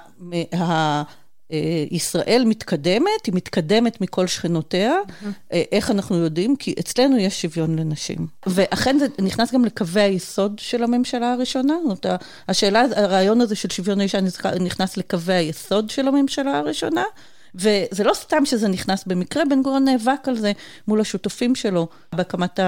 ישראל 1.91 2.43
מתקדמת, 2.45 3.25
היא 3.25 3.35
מתקדמת 3.35 4.01
מכל 4.01 4.27
שכנותיה. 4.27 4.95
Mm-hmm. 5.07 5.25
איך 5.71 5.91
אנחנו 5.91 6.15
יודעים? 6.15 6.55
כי 6.55 6.75
אצלנו 6.79 7.17
יש 7.17 7.41
שוויון 7.41 7.79
לנשים. 7.79 8.27
ואכן 8.45 8.99
זה 8.99 9.07
נכנס 9.19 9.53
גם 9.53 9.65
לקווי 9.65 10.01
היסוד 10.01 10.59
של 10.59 10.83
הממשלה 10.83 11.33
הראשונה. 11.33 11.73
זאת 11.87 12.05
אומרת, 12.05 12.21
השאלה, 12.47 12.83
הרעיון 12.95 13.41
הזה 13.41 13.55
של 13.55 13.69
שוויון 13.69 13.99
האישה 13.99 14.19
נכנס 14.59 14.97
לקווי 14.97 15.33
היסוד 15.33 15.89
של 15.89 16.07
הממשלה 16.07 16.59
הראשונה. 16.59 17.03
וזה 17.55 18.03
לא 18.03 18.13
סתם 18.13 18.45
שזה 18.45 18.67
נכנס 18.67 19.03
במקרה, 19.07 19.43
בן 19.49 19.61
גוריון 19.61 19.85
נאבק 19.85 20.27
על 20.27 20.37
זה 20.37 20.51
מול 20.87 21.01
השותפים 21.01 21.55
שלו 21.55 21.87
בהקמת 22.15 22.59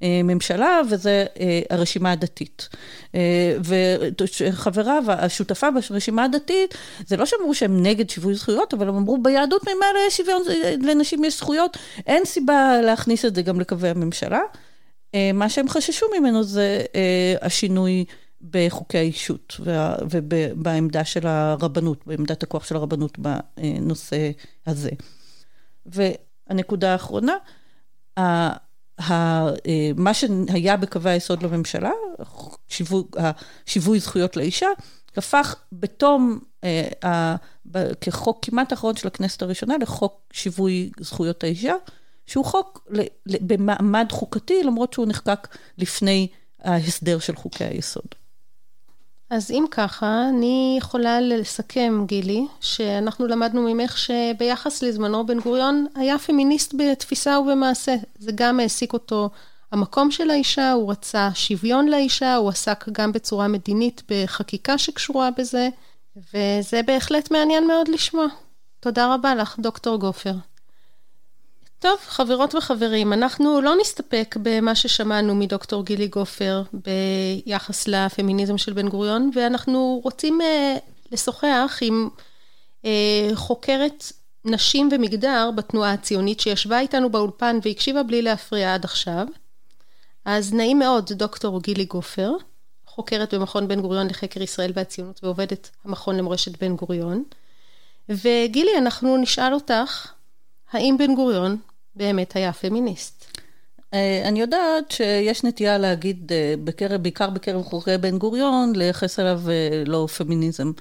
הממשלה, 0.00 0.80
וזה 0.90 1.26
אה, 1.40 1.60
הרשימה 1.70 2.12
הדתית. 2.12 2.68
אה, 3.14 3.56
וחבריו, 3.64 5.04
השותפה 5.08 5.68
ברשימה 5.70 6.24
הדתית, 6.24 6.74
זה 7.06 7.16
לא 7.16 7.26
שאמרו 7.26 7.54
שהם 7.54 7.82
נגד 7.82 8.10
שיווי 8.10 8.34
זכויות, 8.34 8.74
אבל 8.74 8.88
הם 8.88 8.96
אמרו 8.96 9.18
ביהדות 9.18 9.62
ממילא 9.62 10.06
יש 10.06 10.16
שוויון, 10.16 10.42
לנשים 10.82 11.24
יש 11.24 11.38
זכויות, 11.38 11.76
אין 12.06 12.24
סיבה 12.24 12.80
להכניס 12.82 13.24
את 13.24 13.34
זה 13.34 13.42
גם 13.42 13.60
לקווי 13.60 13.88
הממשלה. 13.88 14.40
אה, 15.14 15.30
מה 15.34 15.48
שהם 15.48 15.68
חששו 15.68 16.06
ממנו 16.18 16.42
זה 16.42 16.82
השינוי. 17.42 18.04
בחוקי 18.50 18.98
האישות 18.98 19.60
ובעמדה 20.10 21.04
של 21.04 21.26
הרבנות, 21.26 22.06
בעמדת 22.06 22.42
הכוח 22.42 22.64
של 22.64 22.76
הרבנות 22.76 23.18
בנושא 23.18 24.30
הזה. 24.66 24.90
והנקודה 25.86 26.92
האחרונה, 26.92 27.36
מה 29.96 30.14
שהיה 30.14 30.76
בקווי 30.76 31.10
היסוד 31.10 31.42
לממשלה, 31.42 31.90
שיווי, 33.66 34.00
זכויות 34.00 34.36
לאישה, 34.36 34.68
הפך 35.16 35.56
בתום, 35.72 36.40
אה, 36.64 37.36
כחוק 38.00 38.38
כמעט 38.42 38.72
האחרון 38.72 38.96
של 38.96 39.08
הכנסת 39.08 39.42
הראשונה, 39.42 39.74
לחוק 39.80 40.20
שיווי 40.32 40.90
זכויות 41.00 41.44
האישה, 41.44 41.74
שהוא 42.26 42.44
חוק 42.44 42.88
במעמד 43.26 44.06
חוקתי, 44.10 44.62
למרות 44.62 44.92
שהוא 44.92 45.06
נחקק 45.06 45.56
לפני 45.78 46.28
ההסדר 46.60 47.18
של 47.18 47.36
חוקי 47.36 47.64
היסוד. 47.64 48.14
אז 49.34 49.50
אם 49.50 49.64
ככה, 49.70 50.28
אני 50.28 50.74
יכולה 50.78 51.20
לסכם, 51.20 52.04
גילי, 52.06 52.46
שאנחנו 52.60 53.26
למדנו 53.26 53.62
ממך 53.62 53.98
שביחס 53.98 54.82
לזמנו 54.82 55.26
בן 55.26 55.40
גוריון 55.40 55.86
היה 55.94 56.18
פמיניסט 56.18 56.74
בתפיסה 56.78 57.38
ובמעשה. 57.38 57.94
זה 58.18 58.32
גם 58.34 58.60
העסיק 58.60 58.92
אותו 58.92 59.30
המקום 59.72 60.10
של 60.10 60.30
האישה, 60.30 60.72
הוא 60.72 60.90
רצה 60.90 61.30
שוויון 61.34 61.88
לאישה, 61.88 62.36
הוא 62.36 62.48
עסק 62.48 62.84
גם 62.92 63.12
בצורה 63.12 63.48
מדינית 63.48 64.02
בחקיקה 64.08 64.78
שקשורה 64.78 65.28
בזה, 65.38 65.68
וזה 66.16 66.80
בהחלט 66.86 67.30
מעניין 67.30 67.66
מאוד 67.66 67.88
לשמוע. 67.88 68.26
תודה 68.80 69.14
רבה 69.14 69.34
לך, 69.34 69.56
דוקטור 69.58 69.96
גופר. 69.96 70.34
טוב, 71.84 71.98
חברות 72.06 72.54
וחברים, 72.54 73.12
אנחנו 73.12 73.60
לא 73.60 73.74
נסתפק 73.80 74.36
במה 74.42 74.74
ששמענו 74.74 75.34
מדוקטור 75.34 75.84
גילי 75.84 76.08
גופר 76.08 76.62
ביחס 76.72 77.88
לפמיניזם 77.88 78.58
של 78.58 78.72
בן 78.72 78.88
גוריון, 78.88 79.30
ואנחנו 79.34 80.00
רוצים 80.04 80.40
uh, 80.40 80.44
לשוחח 81.12 81.78
עם 81.80 82.08
uh, 82.82 82.86
חוקרת 83.34 84.04
נשים 84.44 84.88
ומגדר 84.92 85.50
בתנועה 85.56 85.92
הציונית 85.92 86.40
שישבה 86.40 86.80
איתנו 86.80 87.10
באולפן 87.10 87.58
והקשיבה 87.62 88.02
בלי 88.02 88.22
להפריע 88.22 88.74
עד 88.74 88.84
עכשיו. 88.84 89.26
אז 90.24 90.54
נעים 90.54 90.78
מאוד, 90.78 91.12
דוקטור 91.12 91.62
גילי 91.62 91.84
גופר, 91.84 92.30
חוקרת 92.86 93.34
במכון 93.34 93.68
בן 93.68 93.80
גוריון 93.80 94.06
לחקר 94.06 94.42
ישראל 94.42 94.72
והציונות 94.74 95.24
ועובדת 95.24 95.70
המכון 95.84 96.16
למורשת 96.16 96.62
בן 96.62 96.76
גוריון. 96.76 97.24
וגילי, 98.08 98.78
אנחנו 98.78 99.16
נשאל 99.16 99.54
אותך, 99.54 100.12
האם 100.72 100.96
בן 100.98 101.14
גוריון 101.14 101.56
באמת 101.96 102.36
היה 102.36 102.52
פמיניסט. 102.52 103.24
אה, 103.94 104.22
אני 104.28 104.40
יודעת 104.40 104.90
שיש 104.90 105.44
נטייה 105.44 105.78
להגיד, 105.78 106.32
אה, 106.32 106.54
בקרב, 106.64 107.02
בעיקר 107.02 107.30
בקרב 107.30 107.62
חוקרי 107.62 107.98
בן 107.98 108.18
גוריון, 108.18 108.72
לייחס 108.76 109.20
אליו 109.20 109.40
אה, 109.48 109.82
לא 109.86 110.06
פמיניזם, 110.16 110.72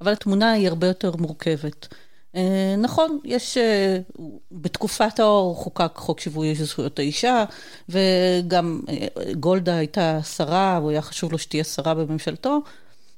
אבל 0.00 0.12
התמונה 0.12 0.52
היא 0.52 0.68
הרבה 0.68 0.86
יותר 0.86 1.16
מורכבת. 1.16 1.88
נכון, 2.78 3.18
יש, 3.24 3.58
בתקופת 4.52 5.20
האור 5.20 5.54
חוקק 5.56 5.92
חוק 5.94 6.20
שיווי 6.20 6.54
זכויות 6.54 6.98
האישה, 6.98 7.44
וגם 7.88 8.80
גולדה 9.40 9.76
הייתה 9.76 10.22
שרה, 10.22 10.76
הוא 10.76 10.90
היה 10.90 11.02
חשוב 11.02 11.32
לו 11.32 11.38
שתהיה 11.38 11.64
שרה 11.64 11.94
בממשלתו, 11.94 12.60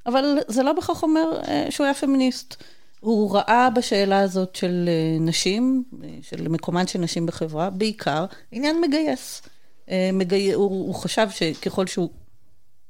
אבל 0.06 0.38
זה 0.48 0.62
לא 0.62 0.72
בכך 0.72 1.02
אומר 1.02 1.40
שהוא 1.70 1.84
היה 1.84 1.94
פמיניסט. 1.94 2.62
הוא 3.02 3.34
ראה 3.34 3.70
בשאלה 3.70 4.20
הזאת 4.20 4.56
של 4.56 4.88
אה, 4.88 5.18
נשים, 5.20 5.84
אה, 6.04 6.08
של 6.22 6.48
מקומן 6.48 6.86
של 6.86 6.98
נשים 6.98 7.26
בחברה, 7.26 7.70
בעיקר 7.70 8.24
עניין 8.52 8.80
מגייס. 8.80 9.42
אה, 9.90 10.10
מגי... 10.12 10.52
הוא, 10.52 10.64
הוא 10.64 10.94
חשב 10.94 11.26
שככל 11.30 11.86
שהוא 11.86 12.08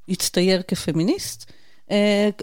יצטייר 0.09 0.63
כפמיניסט, 0.69 1.53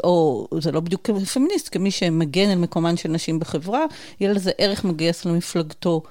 או 0.04 0.48
זה 0.60 0.72
לא 0.72 0.80
בדיוק 0.80 1.02
כפמיניסט, 1.02 1.70
כמי 1.72 1.92
שמגן 1.92 2.50
על 2.50 2.58
מקומן 2.58 2.98
של 2.98 3.10
נשים 3.10 3.40
בחברה, 3.40 3.86
יהיה 4.20 4.34
לזה 4.34 4.52
ערך 4.58 4.84
מגייס 4.84 5.26
למפלגתו 5.26 6.02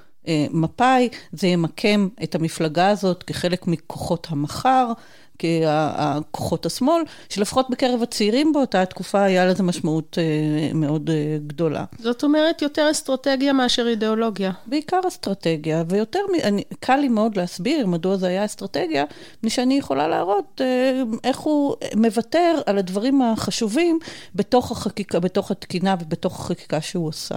מפא"י, 0.51 1.09
זה 1.31 1.47
ימקם 1.47 2.07
את 2.23 2.35
המפלגה 2.35 2.89
הזאת 2.89 3.23
כחלק 3.23 3.67
מכוחות 3.67 4.27
המחר, 4.29 4.91
ככוחות 5.39 6.65
השמאל, 6.65 7.01
שלפחות 7.29 7.69
בקרב 7.69 8.03
הצעירים 8.03 8.53
באותה 8.53 8.85
תקופה 8.85 9.23
היה 9.23 9.45
לזה 9.45 9.63
משמעות 9.63 10.17
אה, 10.17 10.73
מאוד 10.73 11.09
אה, 11.09 11.37
גדולה. 11.47 11.85
זאת 11.99 12.23
אומרת, 12.23 12.61
יותר 12.61 12.87
אסטרטגיה 12.91 13.53
מאשר 13.53 13.87
אידיאולוגיה. 13.87 14.51
בעיקר 14.65 14.99
אסטרטגיה, 15.07 15.83
ויותר, 15.89 16.19
אני, 16.43 16.63
קל 16.79 16.95
לי 16.95 17.07
מאוד 17.07 17.37
להסביר 17.37 17.87
מדוע 17.87 18.17
זה 18.17 18.27
היה 18.27 18.45
אסטרטגיה, 18.45 19.05
מפני 19.37 19.49
שאני 19.49 19.77
יכולה 19.77 20.07
להראות 20.07 20.61
אה, 20.61 21.03
איך 21.23 21.37
הוא 21.37 21.75
מוותר 21.95 22.61
על 22.65 22.77
הדברים 22.77 23.21
החשובים 23.21 23.99
בתוך 24.35 24.71
החקיקה, 24.71 25.19
בתוך 25.19 25.51
התקינה 25.51 25.95
ובתוך 26.01 26.39
החקיקה 26.39 26.81
שהוא 26.81 27.07
עושה. 27.07 27.35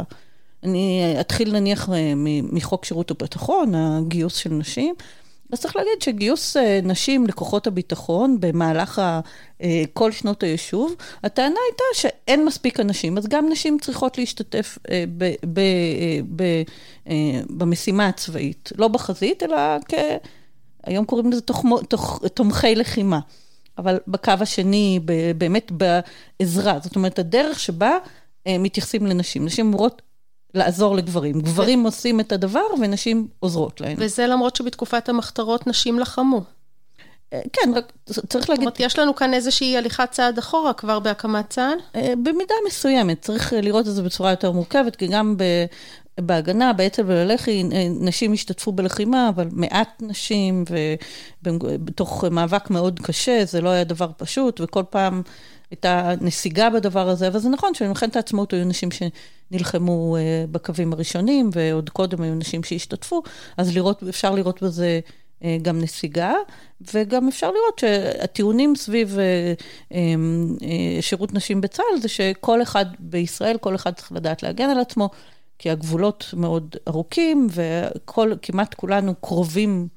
אני 0.65 1.15
אתחיל 1.21 1.53
נניח 1.53 1.89
מחוק 2.43 2.85
שירות 2.85 3.11
הביטחון, 3.11 3.75
הגיוס 3.75 4.37
של 4.37 4.51
נשים. 4.51 4.95
אז 5.53 5.61
צריך 5.61 5.77
להגיד 5.77 6.03
שגיוס 6.03 6.57
אה, 6.57 6.81
נשים 6.83 7.27
לכוחות 7.27 7.67
הביטחון 7.67 8.37
במהלך 8.41 8.99
ה, 8.99 9.21
אה, 9.63 9.83
כל 9.93 10.13
שנות 10.13 10.43
היישוב, 10.43 10.95
הטענה 11.25 11.57
הייתה 11.69 11.85
שאין 11.95 12.45
מספיק 12.45 12.81
אנשים, 12.81 13.19
אז 13.19 13.29
גם 13.29 13.49
נשים 13.51 13.79
צריכות 13.81 14.19
להשתתף 14.19 14.79
אה, 14.91 15.05
ב, 15.19 15.25
ב, 15.53 15.61
ב, 16.37 16.63
במשימה 17.51 18.09
הצבאית, 18.09 18.73
לא 18.79 18.89
בחזית, 18.89 19.43
אלא 19.43 19.57
כ... 19.89 19.95
היום 20.85 21.05
קוראים 21.05 21.33
לזה 21.33 21.41
תוך, 21.41 21.65
תוך, 21.89 22.23
תומכי 22.35 22.75
לחימה. 22.75 23.21
אבל 23.79 23.99
בקו 24.09 24.33
השני, 24.41 25.01
באמת 25.39 25.73
בעזרה. 25.73 26.79
זאת 26.83 26.97
אומרת, 26.97 27.19
הדרך 27.19 27.61
שבה 27.61 27.99
מתייחסים 28.49 29.07
לנשים. 29.07 29.45
נשים 29.45 29.67
אמורות 29.67 30.03
לעזור 30.55 30.97
לגברים. 30.97 31.41
גברים 31.41 31.85
עושים 31.85 32.21
את 32.21 32.33
הדבר 32.33 32.65
ונשים 32.81 33.29
עוזרות 33.41 33.81
להם. 33.81 33.97
וזה 33.99 34.27
למרות 34.27 34.57
שבתקופת 34.57 35.09
המחתרות 35.09 35.67
נשים 35.67 35.99
לחמו. 35.99 36.43
אה, 37.33 37.41
כן, 37.53 37.71
רק 37.75 37.93
צריך 38.29 38.51
להגיד... 38.51 38.65
זאת 38.65 38.79
אומרת, 38.79 38.81
יש 38.81 38.99
לנו 38.99 39.15
כאן 39.15 39.35
איזושהי 39.35 39.77
הליכת 39.77 40.09
צעד 40.11 40.39
אחורה 40.39 40.73
כבר 40.73 40.99
בהקמת 40.99 41.51
צה"ל? 41.51 42.01
אה, 42.01 42.15
במידה 42.23 42.55
מסוימת, 42.67 43.21
צריך 43.23 43.53
לראות 43.53 43.89
את 43.89 43.95
זה 43.95 44.03
בצורה 44.03 44.31
יותר 44.31 44.53
מורכבת, 44.53 44.97
כי 44.97 45.07
גם 45.07 45.37
ב... 45.37 45.45
בהגנה, 46.21 46.73
באצ"ל 46.73 47.03
ובלח"י, 47.03 47.63
אה, 47.73 47.87
נשים 48.01 48.33
השתתפו 48.33 48.73
בלחימה, 48.73 49.29
אבל 49.29 49.49
מעט 49.53 50.03
נשים, 50.03 50.65
ובתוך 51.43 52.25
מאבק 52.31 52.71
מאוד 52.71 53.01
קשה, 53.01 53.45
זה 53.45 53.61
לא 53.61 53.69
היה 53.69 53.85
דבר 53.85 54.11
פשוט, 54.17 54.61
וכל 54.61 54.83
פעם 54.91 55.23
את 55.73 55.85
הנסיגה 55.85 56.71
בדבר 56.71 57.09
הזה, 57.09 57.29
אבל 57.29 57.39
זה 57.39 57.49
נכון 57.49 57.75
שבמלחמת 57.75 58.17
העצמאות 58.17 58.53
היו 58.53 58.65
נשים 58.65 58.89
שנלחמו 58.91 60.17
אה, 60.17 60.45
בקווים 60.51 60.93
הראשונים, 60.93 61.51
ועוד 61.53 61.91
קודם 61.91 62.23
היו 62.23 62.35
נשים 62.35 62.65
שהשתתפו, 62.65 63.23
אז 63.57 63.77
לראות, 63.77 64.03
אפשר 64.09 64.35
לראות 64.35 64.63
בזה 64.63 65.01
אה, 65.45 65.57
גם 65.63 65.81
נסיגה, 65.81 66.35
וגם 66.95 67.29
אפשר 67.29 67.51
לראות 67.51 67.79
שהטיעונים 67.79 68.77
סביב 68.77 69.19
אה, 69.19 69.55
שירות 71.01 71.35
נשים 71.35 71.61
בצה"ל 71.61 72.01
זה 72.01 72.09
שכל 72.09 72.63
אחד 72.63 72.87
בישראל, 72.99 73.59
כל 73.59 73.75
אחד 73.75 73.93
צריך 73.95 74.13
לדעת 74.13 74.43
להגן 74.43 74.71
על 74.71 74.81
עצמו, 74.81 75.11
כי 75.59 75.71
הגבולות 75.71 76.35
מאוד 76.37 76.77
ארוכים, 76.89 77.47
וכמעט 77.53 78.75
כולנו 78.75 79.15
קרובים 79.15 79.89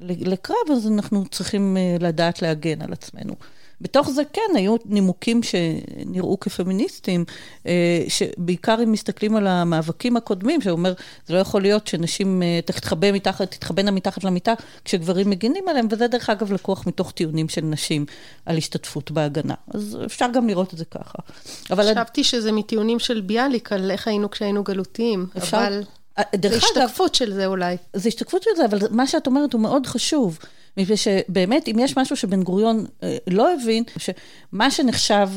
לקרב, 0.00 0.70
אז 0.72 0.86
אנחנו 0.86 1.24
צריכים 1.26 1.76
לדעת 2.00 2.42
להגן 2.42 2.82
על 2.82 2.92
עצמנו. 2.92 3.34
בתוך 3.82 4.10
זה 4.10 4.22
כן, 4.32 4.56
היו 4.56 4.76
נימוקים 4.84 5.40
שנראו 5.42 6.40
כפמיניסטים, 6.40 7.24
אה, 7.66 8.04
שבעיקר 8.08 8.76
אם 8.82 8.92
מסתכלים 8.92 9.36
על 9.36 9.46
המאבקים 9.46 10.16
הקודמים, 10.16 10.60
שאומר, 10.60 10.92
זה 11.26 11.34
לא 11.34 11.38
יכול 11.38 11.62
להיות 11.62 11.86
שנשים 11.86 12.42
אה, 12.42 12.60
תתחבא 12.64 13.12
מתחת, 13.12 13.50
תתחבאנה 13.50 13.90
מתחת 13.90 14.24
למיטה 14.24 14.52
כשגברים 14.84 15.30
מגינים 15.30 15.68
עליהם, 15.68 15.88
וזה 15.90 16.08
דרך 16.08 16.30
אגב 16.30 16.52
לקוח 16.52 16.86
מתוך 16.86 17.12
טיעונים 17.12 17.48
של 17.48 17.60
נשים 17.60 18.06
על 18.46 18.56
השתתפות 18.56 19.10
בהגנה. 19.10 19.54
אז 19.74 19.98
אפשר 20.04 20.26
גם 20.34 20.48
לראות 20.48 20.72
את 20.72 20.78
זה 20.78 20.84
ככה. 20.84 21.18
חשבתי 21.64 22.20
עד... 22.20 22.24
שזה 22.24 22.52
מטיעונים 22.52 22.98
של 22.98 23.20
ביאליק 23.20 23.72
על 23.72 23.90
איך 23.90 24.08
היינו 24.08 24.30
כשהיינו 24.30 24.64
גלותיים, 24.64 25.26
אפשר... 25.36 25.56
אבל... 25.56 25.82
אה, 26.18 26.22
זה 26.42 26.56
השתקפות 26.56 27.14
של 27.14 27.34
זה 27.34 27.46
אולי. 27.46 27.76
זה 27.96 28.08
השתקפות 28.08 28.42
של 28.42 28.50
זה, 28.56 28.64
אבל 28.64 28.78
מה 28.90 29.06
שאת 29.06 29.26
אומרת 29.26 29.52
הוא 29.52 29.60
מאוד 29.60 29.86
חשוב. 29.86 30.38
מפני 30.76 30.96
שבאמת, 30.96 31.68
אם 31.68 31.78
יש 31.78 31.96
משהו 31.96 32.16
שבן 32.16 32.42
גוריון 32.42 32.86
אה, 33.02 33.16
לא 33.26 33.54
הבין, 33.54 33.84
שמה 33.98 34.70
שנחשב 34.70 35.28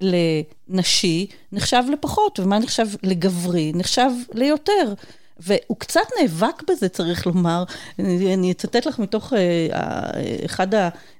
לנשי, 0.00 1.26
נחשב 1.52 1.82
לפחות, 1.92 2.40
ומה 2.40 2.58
נחשב 2.58 2.86
לגברי, 3.02 3.72
נחשב 3.74 4.10
ליותר. 4.34 4.94
והוא 5.40 5.76
קצת 5.78 6.00
נאבק 6.20 6.62
בזה, 6.70 6.88
צריך 6.88 7.26
לומר. 7.26 7.64
אני, 7.98 8.34
אני 8.34 8.52
אצטט 8.52 8.86
לך 8.86 8.98
מתוך 8.98 9.32
אה, 9.32 10.10
אחד 10.44 10.74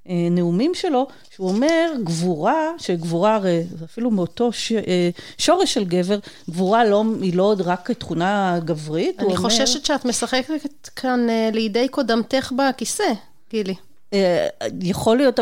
הנאומים 0.08 0.74
שלו, 0.74 1.06
שהוא 1.30 1.48
אומר, 1.48 1.92
גבורה, 2.04 2.70
שגבורה 2.78 3.34
הרי 3.34 3.64
זה 3.78 3.84
אפילו 3.84 4.10
מאותו 4.10 4.52
ש, 4.52 4.72
אה, 4.72 5.10
שורש 5.38 5.74
של 5.74 5.84
גבר, 5.84 6.18
גבורה 6.50 6.84
לא, 6.84 7.04
היא 7.20 7.36
לא 7.36 7.54
רק 7.64 7.90
תכונה 7.90 8.58
גברית. 8.64 9.20
אני 9.20 9.36
חוששת 9.36 9.74
אומר... 9.74 9.84
שאת 9.84 10.04
משחקת 10.04 10.88
כאן 10.96 11.30
אה, 11.30 11.50
לידי 11.52 11.88
קודמתך 11.88 12.52
בכיסא. 12.56 13.12
גילי. 13.50 13.74
אה, 14.12 14.48
יכול 14.82 15.16
להיות, 15.16 15.40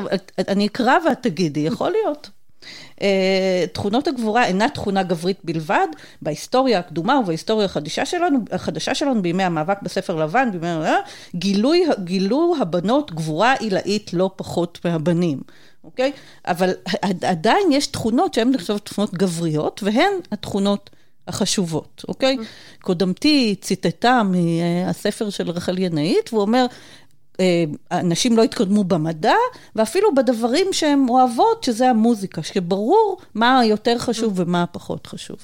אני 0.49 0.67
אקרא 0.67 0.95
ואת 1.07 1.23
תגידי, 1.23 1.61
יכול 1.61 1.91
להיות. 1.91 2.31
אה, 3.03 3.65
תכונות 3.73 4.09
הגבורה 4.09 4.47
אינה 4.47 4.69
תכונה 4.69 5.03
גברית 5.03 5.39
בלבד, 5.45 5.87
בהיסטוריה 6.23 6.79
הקדומה 6.79 7.19
ובהיסטוריה 7.19 7.65
החדשה 7.65 8.07
שלנו, 8.07 8.39
החדשה 8.53 8.95
שלנו 8.95 9.23
בימי 9.23 9.43
המאבק 9.43 9.83
בספר 9.83 10.17
לבן, 10.17 10.49
בימי, 10.53 10.67
גילוי, 11.35 11.85
גילו 12.05 12.55
הבנות 12.61 13.13
גבורה 13.15 13.55
עילאית 13.55 14.11
לא 14.13 14.31
פחות 14.37 14.79
מהבנים, 14.85 15.41
אוקיי? 15.85 16.13
אבל 16.47 16.71
עדיין 17.23 17.73
יש 17.73 17.87
תכונות 17.87 18.35
שהן 18.35 18.51
נחשבות 18.51 18.85
תכונות 18.85 19.15
גבריות, 19.15 19.81
והן 19.83 20.13
התכונות 20.33 20.91
החשובות, 21.29 22.05
אוקיי? 22.09 22.37
Mm. 22.41 22.83
קודמתי 22.83 23.55
ציטטה 23.61 24.23
מהספר 24.23 25.31
של 25.31 25.51
רחל 25.51 25.79
ינאית, 25.79 26.33
והוא 26.33 26.43
אומר, 26.43 26.67
אנשים 27.93 28.33
אה, 28.33 28.37
לא 28.37 28.43
התקדמו 28.43 28.85
במדע, 28.85 29.35
ואפילו 29.77 30.15
בדברים 30.15 30.67
שהן 30.73 31.07
אוהבות, 31.09 31.65
שזה 31.65 31.91
המוזיקה, 31.91 32.43
שברור 32.43 33.19
מה 33.35 33.63
יותר 33.65 33.99
חשוב 33.99 34.33
ומה 34.37 34.65
פחות 34.67 35.07
חשוב. 35.07 35.37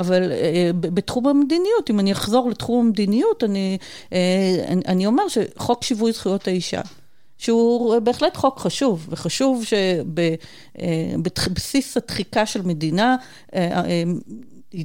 אבל 0.00 0.32
אה, 0.32 0.70
בתחום 0.72 1.26
המדיניות, 1.26 1.90
אם 1.90 2.00
אני 2.00 2.12
אחזור 2.12 2.50
לתחום 2.50 2.86
המדיניות, 2.86 3.44
אני, 3.44 3.78
אה, 4.12 4.18
אני 4.88 5.06
אומר 5.06 5.22
שחוק 5.28 5.84
שיווי 5.84 6.12
זכויות 6.12 6.48
האישה, 6.48 6.80
שהוא 7.38 7.98
בהחלט 7.98 8.36
חוק 8.36 8.58
חשוב, 8.58 9.06
וחשוב 9.10 9.64
שבבסיס 10.74 11.96
הדחיקה 11.96 12.46
של 12.46 12.62
מדינה, 12.62 13.16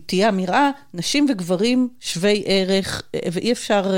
תהיה 0.06 0.30
אמירה, 0.30 0.72
נשים 0.94 1.26
וגברים 1.30 1.90
שווי 2.00 2.44
ערך, 2.46 3.02
ואי 3.32 3.52
אפשר 3.52 3.94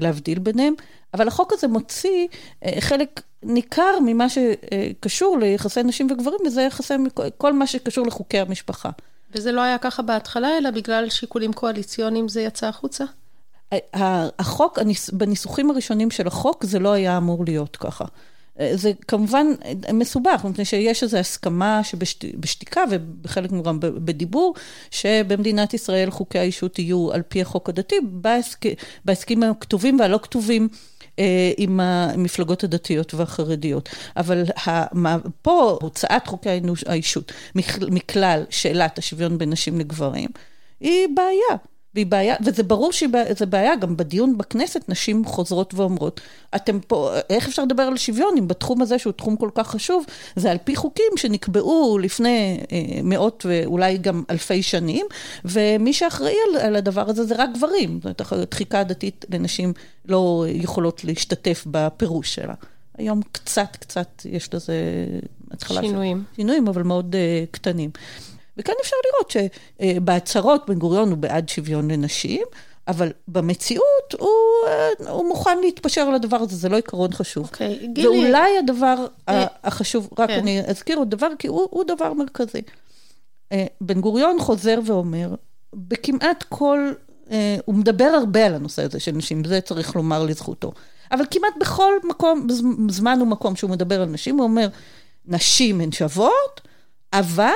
להבדיל 0.00 0.38
ביניהם. 0.38 0.74
אבל 1.14 1.28
החוק 1.28 1.52
הזה 1.52 1.68
מוציא 1.68 2.28
אה, 2.64 2.80
חלק 2.80 3.20
ניכר 3.42 3.98
ממה 4.04 4.26
שקשור 4.28 5.38
ליחסי 5.38 5.82
נשים 5.82 6.10
וגברים, 6.10 6.38
וזה 6.46 6.62
יחסי, 6.62 6.94
כל 7.38 7.52
מה 7.52 7.66
שקשור 7.66 8.06
לחוקי 8.06 8.38
המשפחה. 8.38 8.90
וזה 9.32 9.52
לא 9.52 9.60
היה 9.60 9.78
ככה 9.78 10.02
בהתחלה, 10.02 10.58
אלא 10.58 10.70
בגלל 10.70 11.08
שיקולים 11.08 11.52
קואליציוניים 11.52 12.28
זה 12.28 12.42
יצא 12.42 12.66
החוצה? 12.66 13.04
החוק, 14.38 14.78
בניסוחים 15.12 15.70
הראשונים 15.70 16.10
של 16.10 16.26
החוק, 16.26 16.64
זה 16.64 16.78
לא 16.78 16.92
היה 16.92 17.16
אמור 17.16 17.44
להיות 17.44 17.76
ככה. 17.76 18.04
אה, 18.60 18.70
זה 18.74 18.92
כמובן 19.08 19.46
מסובך, 19.92 20.44
מפני 20.44 20.64
שיש 20.64 21.02
איזו 21.02 21.16
הסכמה 21.16 21.80
שבשתיקה 21.84 22.80
ובחלק 22.90 23.50
גם 23.50 23.78
בדיבור, 23.80 24.54
שבמדינת 24.90 25.74
ישראל 25.74 26.10
חוקי 26.10 26.38
האישות 26.38 26.78
יהיו 26.78 27.12
על 27.12 27.22
פי 27.28 27.42
החוק 27.42 27.68
הדתי, 27.68 27.96
בהסכמים 29.04 29.42
הכתובים 29.42 30.00
והלא 30.00 30.18
כתובים. 30.22 30.68
אה, 31.20 31.52
עם 31.56 31.80
המפלגות 31.80 32.64
הדתיות 32.64 33.14
והחרדיות. 33.14 33.88
אבל 34.16 34.44
פה 35.42 35.78
הוצאת 35.82 36.26
חוקי 36.26 36.60
האישות 36.86 37.32
מכלל 37.90 38.44
שאלת 38.50 38.98
השוויון 38.98 39.38
בין 39.38 39.50
נשים 39.50 39.78
לגברים, 39.78 40.28
היא 40.80 41.08
בעיה. 41.14 41.60
והיא 41.94 42.06
בעיה, 42.06 42.36
וזה 42.44 42.62
ברור 42.62 42.92
שזה 42.92 43.46
בעיה, 43.48 43.76
גם 43.76 43.96
בדיון 43.96 44.38
בכנסת 44.38 44.88
נשים 44.88 45.24
חוזרות 45.24 45.74
ואומרות, 45.74 46.20
אתם 46.56 46.80
פה, 46.86 47.10
איך 47.30 47.48
אפשר 47.48 47.64
לדבר 47.64 47.82
על 47.82 47.96
שוויון 47.96 48.34
אם 48.38 48.48
בתחום 48.48 48.82
הזה 48.82 48.98
שהוא 48.98 49.12
תחום 49.12 49.36
כל 49.36 49.50
כך 49.54 49.68
חשוב, 49.68 50.04
זה 50.36 50.50
על 50.50 50.58
פי 50.64 50.76
חוקים 50.76 51.12
שנקבעו 51.16 51.98
לפני 51.98 52.60
אה, 52.72 53.00
מאות 53.02 53.46
ואולי 53.48 53.98
גם 53.98 54.22
אלפי 54.30 54.62
שנים, 54.62 55.06
ומי 55.44 55.92
שאחראי 55.92 56.34
על, 56.48 56.60
על 56.60 56.76
הדבר 56.76 57.10
הזה 57.10 57.24
זה 57.24 57.34
רק 57.38 57.50
גברים, 57.54 58.00
זאת 58.02 58.32
אומרת, 58.32 58.50
דחיקה 58.50 58.84
דתית 58.84 59.24
לנשים 59.30 59.72
לא 60.08 60.44
יכולות 60.48 61.04
להשתתף 61.04 61.64
בפירוש 61.70 62.34
שלה. 62.34 62.54
היום 62.98 63.20
קצת, 63.32 63.76
קצת 63.80 64.22
יש 64.24 64.54
לזה 64.54 64.74
התחלה 65.50 65.80
שינויים. 65.80 66.24
של... 66.30 66.36
שינויים, 66.36 66.68
אבל 66.68 66.82
מאוד 66.82 67.14
uh, 67.14 67.46
קטנים. 67.50 67.90
וכאן 68.56 68.74
אפשר 68.82 68.96
לראות 69.06 69.30
שבהצהרות 69.30 70.70
בן 70.70 70.78
גוריון 70.78 71.10
הוא 71.10 71.18
בעד 71.18 71.48
שוויון 71.48 71.90
לנשים, 71.90 72.42
אבל 72.88 73.12
במציאות 73.28 74.14
הוא, 74.18 74.28
אה, 74.66 75.10
הוא 75.10 75.28
מוכן 75.28 75.58
להתפשר 75.60 76.00
על 76.00 76.14
הדבר 76.14 76.36
הזה, 76.36 76.56
זה 76.56 76.68
לא 76.68 76.76
עיקרון 76.76 77.12
חשוב. 77.12 77.46
אוקיי, 77.46 77.78
okay, 77.82 77.86
גילי... 77.86 78.08
ואולי 78.08 78.58
הדבר 78.58 79.06
אה, 79.28 79.46
החשוב, 79.64 80.08
רק 80.18 80.30
כן. 80.30 80.38
אני 80.38 80.60
אזכיר 80.66 80.98
עוד 80.98 81.10
דבר, 81.10 81.28
כי 81.38 81.48
הוא, 81.48 81.68
הוא 81.70 81.84
דבר 81.84 82.12
מרכזי. 82.12 82.62
אה, 83.52 83.66
בן 83.80 84.00
גוריון 84.00 84.38
חוזר 84.40 84.78
ואומר, 84.86 85.34
בכמעט 85.74 86.44
כל, 86.48 86.92
הוא 87.64 87.74
מדבר 87.74 88.04
הרבה 88.04 88.46
על 88.46 88.54
הנושא 88.54 88.82
הזה 88.82 89.00
של 89.00 89.12
נשים, 89.12 89.44
זה 89.44 89.60
צריך 89.60 89.96
לומר 89.96 90.24
לזכותו. 90.24 90.72
אבל 91.12 91.24
כמעט 91.30 91.52
בכל 91.60 91.92
מקום, 92.04 92.46
זמן 92.90 93.22
ומקום 93.22 93.56
שהוא 93.56 93.70
מדבר 93.70 94.02
על 94.02 94.08
נשים, 94.08 94.36
הוא 94.36 94.44
אומר, 94.44 94.68
נשים 95.26 95.80
הן 95.80 95.92
שוות, 95.92 96.60
אבל 97.12 97.50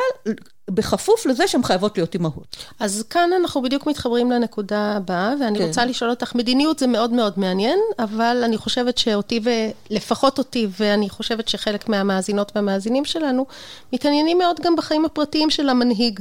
בכפוף 0.70 1.26
לזה 1.26 1.48
שהן 1.48 1.62
חייבות 1.62 1.98
להיות 1.98 2.14
אימהות. 2.14 2.56
אז 2.80 3.04
כאן 3.10 3.30
אנחנו 3.40 3.62
בדיוק 3.62 3.86
מתחברים 3.86 4.30
לנקודה 4.30 4.92
הבאה, 4.96 5.34
ואני 5.40 5.58
כן. 5.58 5.64
רוצה 5.64 5.84
לשאול 5.84 6.10
אותך, 6.10 6.34
מדיניות 6.34 6.78
זה 6.78 6.86
מאוד 6.86 7.10
מאוד 7.10 7.32
מעניין, 7.36 7.78
אבל 7.98 8.42
אני 8.44 8.56
חושבת 8.56 8.98
שאותי, 8.98 9.40
ולפחות 9.90 10.38
אותי, 10.38 10.66
ואני 10.80 11.10
חושבת 11.10 11.48
שחלק 11.48 11.88
מהמאזינות 11.88 12.52
והמאזינים 12.54 13.04
שלנו, 13.04 13.46
מתעניינים 13.92 14.38
מאוד 14.38 14.60
גם 14.60 14.76
בחיים 14.76 15.04
הפרטיים 15.04 15.50
של 15.50 15.68
המנהיג. 15.68 16.20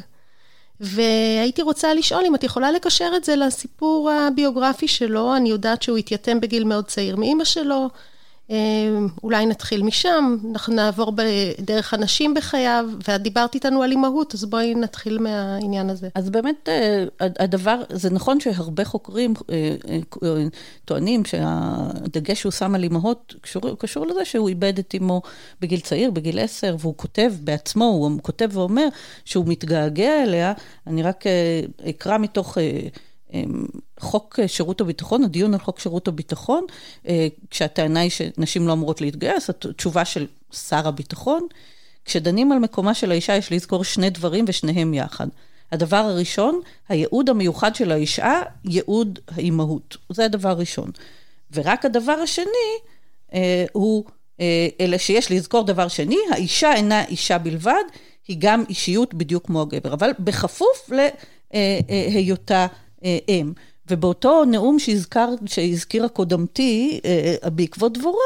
והייתי 0.79 1.61
רוצה 1.61 1.93
לשאול 1.93 2.23
אם 2.25 2.35
את 2.35 2.43
יכולה 2.43 2.71
לקשר 2.71 3.11
את 3.15 3.23
זה 3.23 3.35
לסיפור 3.35 4.11
הביוגרפי 4.11 4.87
שלו, 4.87 5.35
אני 5.35 5.49
יודעת 5.49 5.81
שהוא 5.81 5.97
התייתם 5.97 6.39
בגיל 6.39 6.63
מאוד 6.63 6.85
צעיר 6.85 7.15
מאימא 7.15 7.43
שלו, 7.43 7.89
אולי 9.23 9.45
נתחיל 9.45 9.83
משם, 9.83 10.37
אנחנו 10.51 10.73
נעבור 10.75 11.13
דרך 11.59 11.93
אנשים 11.93 12.33
בחייו, 12.33 12.85
ואת 13.07 13.21
דיברת 13.21 13.55
איתנו 13.55 13.83
על 13.83 13.91
אימהות, 13.91 14.33
אז 14.33 14.45
בואי 14.45 14.75
נתחיל 14.75 15.19
מהעניין 15.19 15.89
הזה. 15.89 16.09
אז 16.15 16.29
באמת, 16.29 16.69
אה, 16.69 17.05
הדבר, 17.19 17.81
זה 17.89 18.09
נכון 18.09 18.39
שהרבה 18.39 18.85
חוקרים 18.85 19.33
אה, 19.49 19.75
אה, 20.23 20.43
טוענים 20.85 21.25
שהדגש 21.25 22.39
שהוא 22.41 22.51
שם 22.51 22.75
על 22.75 22.83
אימהות 22.83 23.35
קשור, 23.41 23.77
קשור 23.79 24.07
לזה 24.07 24.25
שהוא 24.25 24.49
איבד 24.49 24.79
את 24.79 24.93
אימו 24.93 25.21
בגיל 25.61 25.79
צעיר, 25.79 26.11
בגיל 26.11 26.39
עשר, 26.39 26.75
והוא 26.79 26.93
כותב 26.97 27.33
בעצמו, 27.39 27.85
הוא 27.85 28.11
כותב 28.21 28.49
ואומר 28.53 28.87
שהוא 29.25 29.45
מתגעגע 29.47 30.23
אליה. 30.23 30.53
אני 30.87 31.03
רק 31.03 31.23
אקרא 31.89 32.17
מתוך... 32.17 32.57
אמ, 33.33 33.65
חוק 33.99 34.39
שירות 34.47 34.81
הביטחון, 34.81 35.23
הדיון 35.23 35.53
על 35.53 35.59
חוק 35.59 35.79
שירות 35.79 36.07
הביטחון, 36.07 36.65
אה, 37.07 37.27
כשהטענה 37.49 37.99
היא 37.99 38.09
שנשים 38.09 38.67
לא 38.67 38.73
אמורות 38.73 39.01
להתגייס, 39.01 39.49
התשובה 39.49 40.05
של 40.05 40.27
שר 40.51 40.87
הביטחון, 40.87 41.47
כשדנים 42.05 42.51
על 42.51 42.59
מקומה 42.59 42.93
של 42.93 43.11
האישה 43.11 43.35
יש 43.35 43.51
לזכור 43.51 43.83
שני 43.83 44.09
דברים 44.09 44.45
ושניהם 44.47 44.93
יחד. 44.93 45.27
הדבר 45.71 45.97
הראשון, 45.97 46.59
הייעוד 46.89 47.29
המיוחד 47.29 47.75
של 47.75 47.91
האישה, 47.91 48.41
ייעוד 48.65 49.19
האימהות. 49.27 49.97
זה 50.09 50.25
הדבר 50.25 50.49
הראשון. 50.49 50.91
ורק 51.53 51.85
הדבר 51.85 52.11
השני 52.11 52.73
אה, 53.33 53.65
הוא, 53.71 54.05
אה, 54.39 54.67
אלא 54.79 54.97
שיש 54.97 55.31
לזכור 55.31 55.63
דבר 55.63 55.87
שני, 55.87 56.17
האישה 56.31 56.73
אינה 56.73 57.05
אישה 57.05 57.37
בלבד, 57.37 57.83
היא 58.27 58.37
גם 58.39 58.63
אישיות 58.69 59.13
בדיוק 59.13 59.45
כמו 59.45 59.61
הגבר, 59.61 59.93
אבל 59.93 60.11
בכפוף 60.19 60.89
להיותה 61.51 62.61
אה, 62.61 62.67
אם. 63.29 63.53
ובאותו 63.89 64.45
נאום 64.45 64.79
שהזכר, 64.79 65.29
שהזכירה 65.45 66.09
קודמתי, 66.09 66.99
בעקבות 67.45 67.97
דבורה, 67.97 68.17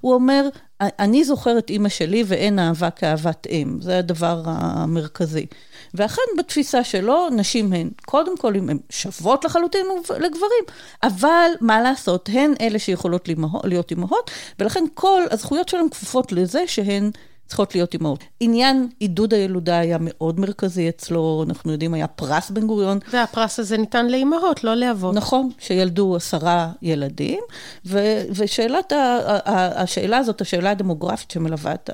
הוא 0.00 0.14
אומר, 0.14 0.48
אני 0.80 1.24
זוכר 1.24 1.58
את 1.58 1.70
אימא 1.70 1.88
שלי 1.88 2.24
ואין 2.26 2.58
אהבה 2.58 2.90
כאהבת 2.90 3.46
אם. 3.50 3.78
זה 3.80 3.98
הדבר 3.98 4.42
המרכזי. 4.44 5.46
ואכן 5.94 6.22
בתפיסה 6.38 6.84
שלו, 6.84 7.28
נשים 7.30 7.72
הן, 7.72 7.90
קודם 8.04 8.38
כל, 8.38 8.54
הן 8.54 8.78
שוות 8.90 9.44
לחלוטין 9.44 9.86
לגברים, 10.10 10.64
אבל 11.02 11.50
מה 11.60 11.80
לעשות, 11.80 12.28
הן 12.32 12.54
אלה 12.60 12.78
שיכולות 12.78 13.28
להיות 13.64 13.90
אימהות, 13.90 14.30
ולכן 14.58 14.84
כל 14.94 15.22
הזכויות 15.30 15.68
שלהן 15.68 15.88
כפופות 15.88 16.32
לזה 16.32 16.64
שהן... 16.66 17.10
צריכות 17.46 17.74
להיות 17.74 17.94
אימהות. 17.94 18.24
עניין 18.40 18.88
עידוד 18.98 19.34
הילודה 19.34 19.78
היה 19.78 19.96
מאוד 20.00 20.40
מרכזי 20.40 20.88
אצלו, 20.88 21.44
אנחנו 21.48 21.72
יודעים, 21.72 21.94
היה 21.94 22.06
פרס 22.06 22.50
בן 22.50 22.66
גוריון. 22.66 22.98
והפרס 23.12 23.58
הזה 23.60 23.76
ניתן 23.76 24.06
לאימהות, 24.06 24.64
לא 24.64 24.74
לאבות. 24.74 25.14
נכון, 25.14 25.50
שילדו 25.58 26.16
עשרה 26.16 26.72
ילדים, 26.82 27.40
ו- 27.86 28.22
ושאלת, 28.34 28.92
ה- 28.92 28.96
ה- 29.44 29.82
השאלה 29.82 30.18
הזאת, 30.18 30.40
השאלה 30.40 30.70
הדמוגרפית 30.70 31.30
שמלווה 31.30 31.74
את, 31.74 31.90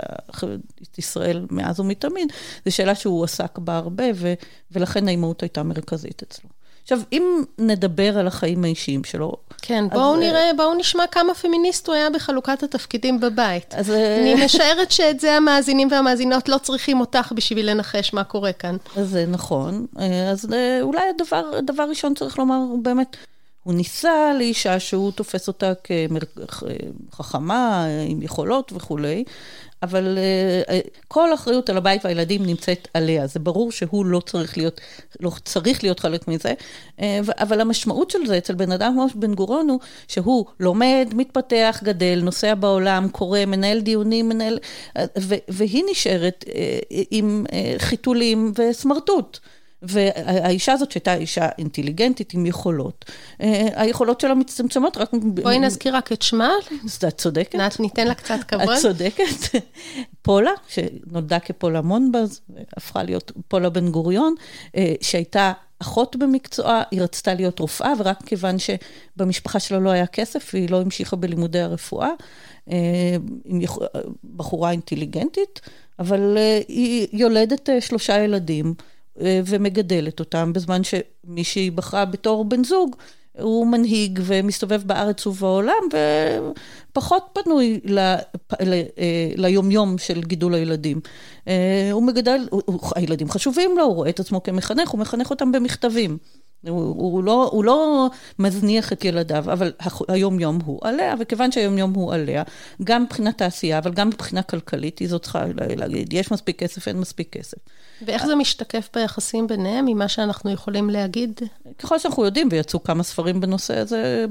את 0.83 0.99
ישראל 0.99 1.47
מאז 1.51 1.81
ומתמיד, 1.81 2.29
זו 2.65 2.75
שאלה 2.75 2.95
שהוא 2.95 3.25
עסק 3.25 3.59
בה 3.59 3.77
הרבה, 3.77 4.05
ו- 4.15 4.35
ולכן 4.73 5.09
האימהות 5.09 5.43
הייתה 5.43 5.63
מרכזית 5.63 6.23
אצלו. 6.23 6.62
עכשיו, 6.93 7.07
אם 7.13 7.45
נדבר 7.59 8.19
על 8.19 8.27
החיים 8.27 8.65
האישיים 8.65 9.05
שלו... 9.05 9.33
כן, 9.63 9.85
בואו. 9.89 10.15
אה, 10.15 10.21
נראה, 10.21 10.51
בואו 10.57 10.75
נשמע 10.75 11.07
כמה 11.07 11.35
פמיניסט 11.35 11.89
הוא 11.89 11.95
היה 11.95 12.11
בחלוקת 12.11 12.63
התפקידים 12.63 13.21
בבית. 13.21 13.75
אז... 13.75 13.91
אה, 13.91 14.17
אני 14.17 14.45
משערת 14.45 14.91
שאת 14.91 15.21
זה 15.21 15.33
המאזינים 15.37 15.89
והמאזינות 15.91 16.49
לא 16.49 16.59
צריכים 16.59 17.01
אותך 17.01 17.33
בשביל 17.37 17.71
לנחש 17.71 18.15
מה 18.15 18.25
קורה 18.25 18.53
כאן. 18.53 18.77
אז 18.97 19.09
זה 19.09 19.27
נכון. 19.29 19.87
אה, 19.99 20.31
אז 20.31 20.49
אולי 20.83 21.03
הדבר, 21.15 21.51
הדבר 21.59 21.83
ראשון 21.89 22.15
צריך 22.15 22.39
לומר, 22.39 22.61
באמת... 22.83 23.17
הוא 23.63 23.75
ניסה 23.75 24.33
לאישה 24.39 24.81
שהוא 24.81 25.13
תופס 25.13 25.49
אותה 25.49 25.73
כחכמה, 27.11 27.87
עם 28.09 28.23
יכולות 28.23 28.73
וכולי, 28.75 29.25
אבל 29.83 30.19
uh, 30.19 30.73
כל 31.09 31.31
האחריות 31.31 31.71
על 31.71 31.77
הבית 31.77 32.05
והילדים 32.05 32.47
נמצאת 32.47 32.89
עליה. 32.95 33.27
זה 33.27 33.41
ברור 33.41 33.73
שהוא 33.73 34.07
לא 34.07 34.21
צריך 34.21 34.59
להיות, 34.59 34.81
לא 35.21 35.31
צריך 35.45 35.83
להיות 35.83 36.01
חלק 36.01 36.29
מזה, 36.29 36.55
uh, 36.99 37.03
אבל 37.39 37.61
המשמעות 37.61 38.11
של 38.11 38.27
זה 38.27 38.39
אצל 38.39 38.55
בן 38.55 38.73
אדם 38.73 38.93
כמו 38.93 39.07
בן 39.15 39.35
גוריון 39.35 39.69
הוא 39.69 39.81
שהוא 40.09 40.45
לומד, 40.61 41.09
מתפתח, 41.15 41.81
גדל, 41.85 42.21
נוסע 42.23 42.55
בעולם, 42.55 43.09
קורא, 43.09 43.45
מנהל 43.45 43.81
דיונים, 43.81 44.29
מנהל... 44.29 44.59
והיא 45.49 45.85
נשארת 45.91 46.45
עם 47.11 47.47
חיתולים 47.79 48.53
וסמרטוט. 48.59 49.39
והאישה 49.83 50.73
הזאת 50.73 50.91
שהייתה 50.91 51.15
אישה 51.15 51.49
אינטליגנטית 51.59 52.35
עם 52.35 52.47
יכולות, 52.47 53.05
אה, 53.41 53.69
היכולות 53.75 54.21
שלה 54.21 54.35
מצטמצמות 54.35 54.97
רק... 54.97 55.11
בואי 55.23 55.59
נזכיר 55.59 55.97
רק 55.97 56.13
את 56.13 56.23
שמה. 56.23 56.51
את 57.09 57.19
צודקת. 57.19 57.81
ניתן 57.81 58.07
לה 58.07 58.15
קצת 58.15 58.39
כבוד. 58.49 58.69
את 58.69 58.79
צודקת. 58.83 59.61
פולה, 60.23 60.51
שנולדה 60.69 61.39
כפולה 61.39 61.81
מונבז, 61.81 62.41
הפכה 62.77 63.03
להיות 63.03 63.33
פולה 63.49 63.71
בן 63.71 63.91
גוריון, 63.91 64.35
אה, 64.77 64.95
שהייתה 65.01 65.53
אחות 65.79 66.17
במקצועה, 66.17 66.83
היא 66.91 67.03
רצתה 67.03 67.35
להיות 67.35 67.59
רופאה, 67.59 67.93
ורק 67.99 68.23
כיוון 68.27 68.57
שבמשפחה 68.59 69.61
שלה 69.61 69.79
לא 69.79 69.91
היה 69.91 70.07
כסף, 70.07 70.55
היא 70.55 70.71
לא 70.71 70.81
המשיכה 70.81 71.17
בלימודי 71.17 71.61
הרפואה. 71.61 72.11
אה, 72.71 73.17
בחורה 74.37 74.71
אינטליגנטית, 74.71 75.61
אבל 75.99 76.39
היא 76.69 77.09
יולדת 77.13 77.69
שלושה 77.81 78.19
ילדים. 78.19 78.75
אה, 79.21 79.41
ומגדלת 79.47 80.21
אותם, 80.21 80.53
בזמן 80.53 80.81
שמי 80.85 81.45
שהיא 81.45 81.73
בחרה 81.73 82.05
בתור 82.05 82.45
בן 82.45 82.65
זוג, 82.65 82.97
הוא 83.39 83.67
מנהיג 83.67 84.21
ומסתובב 84.23 84.83
בארץ 84.87 85.27
ובעולם, 85.27 85.83
ופחות 86.91 87.23
פנוי 87.33 87.81
ל, 87.85 87.99
ל, 88.61 88.73
אה, 88.73 89.33
ליומיום 89.37 89.99
של 89.99 90.21
גידול 90.21 90.55
הילדים. 90.55 91.01
אה, 91.49 91.89
הוא 91.93 92.03
מגדל, 92.03 92.49
הילדים 92.97 93.31
חשובים 93.31 93.79
לו, 93.79 93.85
הוא 93.85 93.95
רואה 93.95 94.11
את 94.11 94.21
עצמו 94.21 94.43
כמחנך, 94.43 94.89
הוא 94.89 95.01
מחנך 95.01 95.31
אותם 95.31 95.53
במכתבים. 95.53 96.19
הוא, 96.69 96.81
הוא, 96.81 97.25
לא, 97.25 97.49
הוא 97.53 97.65
לא 97.65 98.09
מזניח 98.39 98.93
את 98.93 99.05
ילדיו, 99.05 99.45
אבל 99.53 99.73
היום-יום 100.09 100.59
הוא 100.65 100.81
עליה, 100.83 101.15
וכיוון 101.21 101.53
שהיום-יום 101.53 101.95
הוא 101.95 102.15
עליה, 102.15 102.43
גם 102.85 103.03
מבחינת 103.03 103.39
תעשייה, 103.39 103.79
אבל 103.79 103.93
גם 103.93 104.09
מבחינה 104.09 104.43
כלכלית, 104.43 104.99
היא 104.99 105.09
זאת 105.09 105.23
צריכה 105.23 105.45
להגיד, 105.77 106.13
יש 106.13 106.31
מספיק 106.33 106.59
כסף, 106.59 106.89
אין 106.89 107.01
מספיק 107.01 107.33
כסף. 107.33 107.59
ואיך 108.07 108.27
זה 108.27 108.35
משתקף 108.35 108.89
ביחסים 108.95 109.47
ביניהם, 109.47 109.85
ממה 109.85 110.09
שאנחנו 110.09 110.51
יכולים 110.51 110.91
להגיד? 110.91 111.41
ככל 111.79 111.99
שאנחנו 111.99 112.25
יודעים, 112.25 112.49
ויצאו 112.51 112.83
כמה 112.83 113.03
ספרים 113.03 113.41
בנושא 113.41 113.79
הזה 113.79 114.27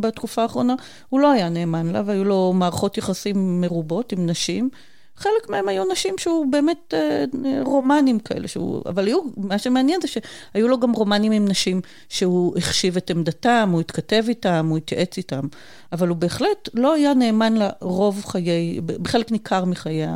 בתקופה 0.00 0.42
האחרונה, 0.42 0.74
הוא 1.08 1.20
לא 1.20 1.30
היה 1.30 1.48
נאמן 1.48 1.86
לה, 1.86 2.02
והיו 2.06 2.24
לו 2.24 2.52
מערכות 2.52 2.98
יחסים 2.98 3.60
מרובות 3.60 4.12
עם 4.12 4.26
נשים. 4.26 4.70
חלק 5.20 5.48
מהם 5.48 5.68
היו 5.68 5.84
נשים 5.92 6.18
שהוא 6.18 6.46
באמת 6.52 6.94
אה, 6.94 7.24
רומנים 7.64 8.18
כאלה, 8.18 8.48
שהוא, 8.48 8.82
אבל 8.86 9.06
היו, 9.06 9.20
מה 9.36 9.58
שמעניין 9.58 10.00
זה 10.00 10.08
שהיו 10.08 10.68
לו 10.68 10.80
גם 10.80 10.92
רומנים 10.92 11.32
עם 11.32 11.48
נשים 11.48 11.80
שהוא 12.08 12.58
החשיב 12.58 12.96
את 12.96 13.10
עמדתם, 13.10 13.68
הוא 13.72 13.80
התכתב 13.80 14.24
איתם, 14.28 14.66
הוא 14.70 14.78
התייעץ 14.78 15.16
איתם, 15.16 15.46
אבל 15.92 16.08
הוא 16.08 16.16
בהחלט 16.16 16.68
לא 16.74 16.94
היה 16.94 17.14
נאמן 17.14 17.54
לרוב 17.54 18.24
חיי, 18.24 18.80
בחלק 18.80 19.32
ניכר 19.32 19.64
מחיי 19.64 20.06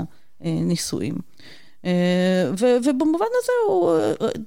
הנישואים. 0.40 1.14
אה, 1.84 2.50
ובמובן 2.84 3.26
הזה 3.42 3.52
הוא, 3.68 3.92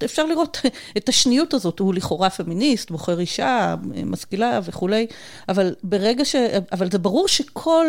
אפשר 0.06 0.26
לראות 0.26 0.58
את 0.98 1.10
השניות 1.10 1.54
הזאת, 1.54 1.80
הוא 1.80 1.94
לכאורה 1.94 2.30
פמיניסט, 2.30 2.92
בוחר 2.92 3.20
אישה, 3.20 3.76
משכילה 4.06 4.60
וכולי, 4.64 5.08
אבל 5.50 5.76
ברגע 5.84 6.26
ש... 6.26 6.36
אבל 6.72 6.92
זה 6.92 7.00
ברור 7.00 7.28
שכל 7.28 7.86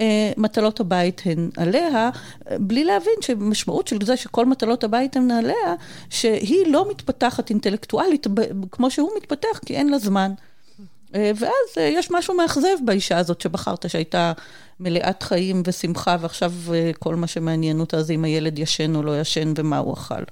אה, 0.00 0.32
מטלות 0.36 0.80
הבית 0.80 1.22
הן 1.24 1.50
עליה, 1.56 2.10
בלי 2.58 2.84
להבין 2.84 3.14
שמשמעות 3.20 3.88
של 3.88 3.98
זה 4.04 4.16
שכל 4.16 4.46
מטלות 4.46 4.84
הבית 4.84 5.16
הן 5.16 5.30
עליה, 5.30 5.74
שהיא 6.10 6.66
לא 6.66 6.90
מתפתחת 6.90 7.50
אינטלקטואלית 7.50 8.26
כמו 8.70 8.90
שהוא 8.90 9.10
מתפתח, 9.16 9.60
כי 9.66 9.76
אין 9.76 9.88
לה 9.88 9.98
זמן. 9.98 10.32
אה, 11.14 11.30
ואז 11.36 11.76
יש 11.78 12.10
משהו 12.10 12.34
מאכזב 12.34 12.76
באישה 12.84 13.18
הזאת 13.18 13.40
שבחרת, 13.40 13.90
שהייתה 13.90 14.32
מלאת 14.80 15.22
חיים 15.22 15.62
ושמחה, 15.66 16.16
ועכשיו 16.20 16.52
אה, 16.72 16.90
כל 16.98 17.14
מה 17.14 17.26
שמעניין 17.26 17.80
אותה 17.80 18.02
זה 18.02 18.12
אם 18.12 18.24
הילד 18.24 18.58
ישן 18.58 18.96
או 18.96 19.02
לא 19.02 19.20
ישן 19.20 19.52
ומה 19.56 19.78
הוא 19.78 19.94
אכל. 19.94 20.22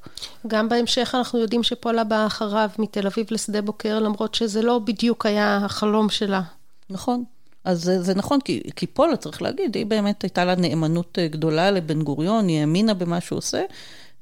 גם 0.47 0.69
בהמשך 0.69 1.15
אנחנו 1.15 1.39
יודעים 1.39 1.63
שפולה 1.63 2.05
באה 2.05 2.27
אחריו 2.27 2.71
מתל 2.79 3.07
אביב 3.07 3.27
לשדה 3.31 3.63
בוקר, 3.63 3.99
למרות 3.99 4.35
שזה 4.35 4.63
לא 4.63 4.79
בדיוק 4.79 5.27
היה 5.27 5.57
החלום 5.65 6.09
שלה. 6.09 6.43
נכון. 6.91 7.25
אז 7.65 7.83
זה, 7.83 8.03
זה 8.03 8.15
נכון, 8.15 8.41
כי, 8.41 8.63
כי 8.77 8.87
פולה, 8.87 9.17
צריך 9.17 9.43
להגיד, 9.43 9.75
היא 9.75 9.87
באמת 9.87 10.23
הייתה 10.23 10.45
לה 10.45 10.55
נאמנות 10.55 11.19
אה, 11.19 11.29
גדולה 11.29 11.71
לבן 11.71 12.03
גוריון, 12.03 12.49
היא 12.49 12.61
האמינה 12.61 12.95
במה 12.95 13.21
שהוא 13.21 13.37
עושה, 13.37 13.63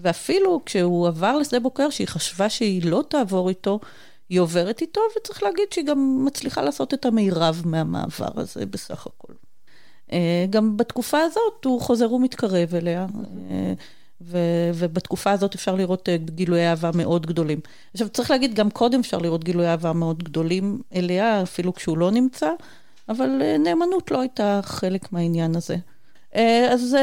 ואפילו 0.00 0.60
כשהוא 0.66 1.08
עבר 1.08 1.38
לשדה 1.38 1.60
בוקר, 1.60 1.90
שהיא 1.90 2.08
חשבה 2.08 2.48
שהיא 2.48 2.90
לא 2.90 3.04
תעבור 3.08 3.48
איתו, 3.48 3.80
היא 4.28 4.40
עוברת 4.40 4.80
איתו, 4.80 5.00
וצריך 5.16 5.42
להגיד 5.42 5.64
שהיא 5.70 5.86
גם 5.86 6.24
מצליחה 6.24 6.62
לעשות 6.62 6.94
את 6.94 7.06
המירב 7.06 7.62
מהמעבר 7.64 8.30
הזה 8.36 8.66
בסך 8.66 9.06
הכל. 9.06 9.32
אה, 10.12 10.46
גם 10.50 10.76
בתקופה 10.76 11.18
הזאת 11.20 11.64
הוא 11.64 11.80
חוזר 11.80 12.12
ומתקרב 12.12 12.74
אליה. 12.74 13.06
אה, 13.50 13.72
ו- 14.20 14.70
ובתקופה 14.74 15.30
הזאת 15.30 15.54
אפשר 15.54 15.74
לראות 15.74 16.08
אה, 16.08 16.16
גילויי 16.16 16.70
אהבה 16.70 16.90
מאוד 16.94 17.26
גדולים. 17.26 17.60
עכשיו, 17.92 18.08
צריך 18.08 18.30
להגיד, 18.30 18.54
גם 18.54 18.70
קודם 18.70 19.00
אפשר 19.00 19.18
לראות 19.18 19.44
גילויי 19.44 19.68
אהבה 19.68 19.92
מאוד 19.92 20.22
גדולים 20.22 20.80
אליה, 20.94 21.42
אפילו 21.42 21.74
כשהוא 21.74 21.98
לא 21.98 22.10
נמצא, 22.10 22.50
אבל 23.08 23.58
נאמנות 23.58 24.10
לא 24.10 24.20
הייתה 24.20 24.60
חלק 24.62 25.12
מהעניין 25.12 25.56
הזה. 25.56 25.76
אז 26.70 26.96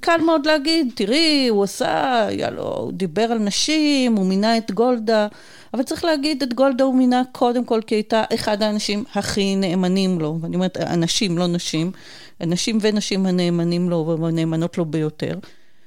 קל 0.00 0.20
מאוד 0.26 0.46
להגיד, 0.46 0.92
תראי, 0.94 1.48
הוא 1.48 1.64
עשה, 1.64 2.26
היה 2.26 2.50
לו, 2.50 2.76
הוא 2.76 2.92
דיבר 2.92 3.22
על 3.22 3.38
נשים, 3.38 4.16
הוא 4.16 4.26
מינה 4.26 4.56
את 4.56 4.70
גולדה, 4.70 5.28
אבל 5.74 5.82
צריך 5.82 6.04
להגיד, 6.04 6.42
את 6.42 6.54
גולדה 6.54 6.84
הוא 6.84 6.94
מינה 6.94 7.22
קודם 7.32 7.64
כל 7.64 7.80
כי 7.86 7.94
הייתה 7.94 8.24
אחד 8.34 8.62
האנשים 8.62 9.04
הכי 9.14 9.56
נאמנים 9.56 10.20
לו, 10.20 10.38
ואני 10.40 10.56
אומרת, 10.56 10.76
אנשים, 10.76 11.38
לא 11.38 11.46
נשים, 11.46 11.92
נשים 12.40 12.78
ונשים 12.80 13.26
הנאמנים 13.26 13.90
לו 13.90 14.18
והנאמנות 14.20 14.78
לו 14.78 14.84
ביותר. 14.84 15.38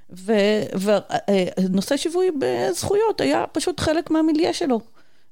ונושא 0.09 1.97
שיווי 1.97 2.27
בזכויות 2.39 3.21
היה 3.21 3.45
פשוט 3.51 3.79
חלק 3.79 4.11
מהמיליה 4.11 4.53
שלו. 4.53 4.79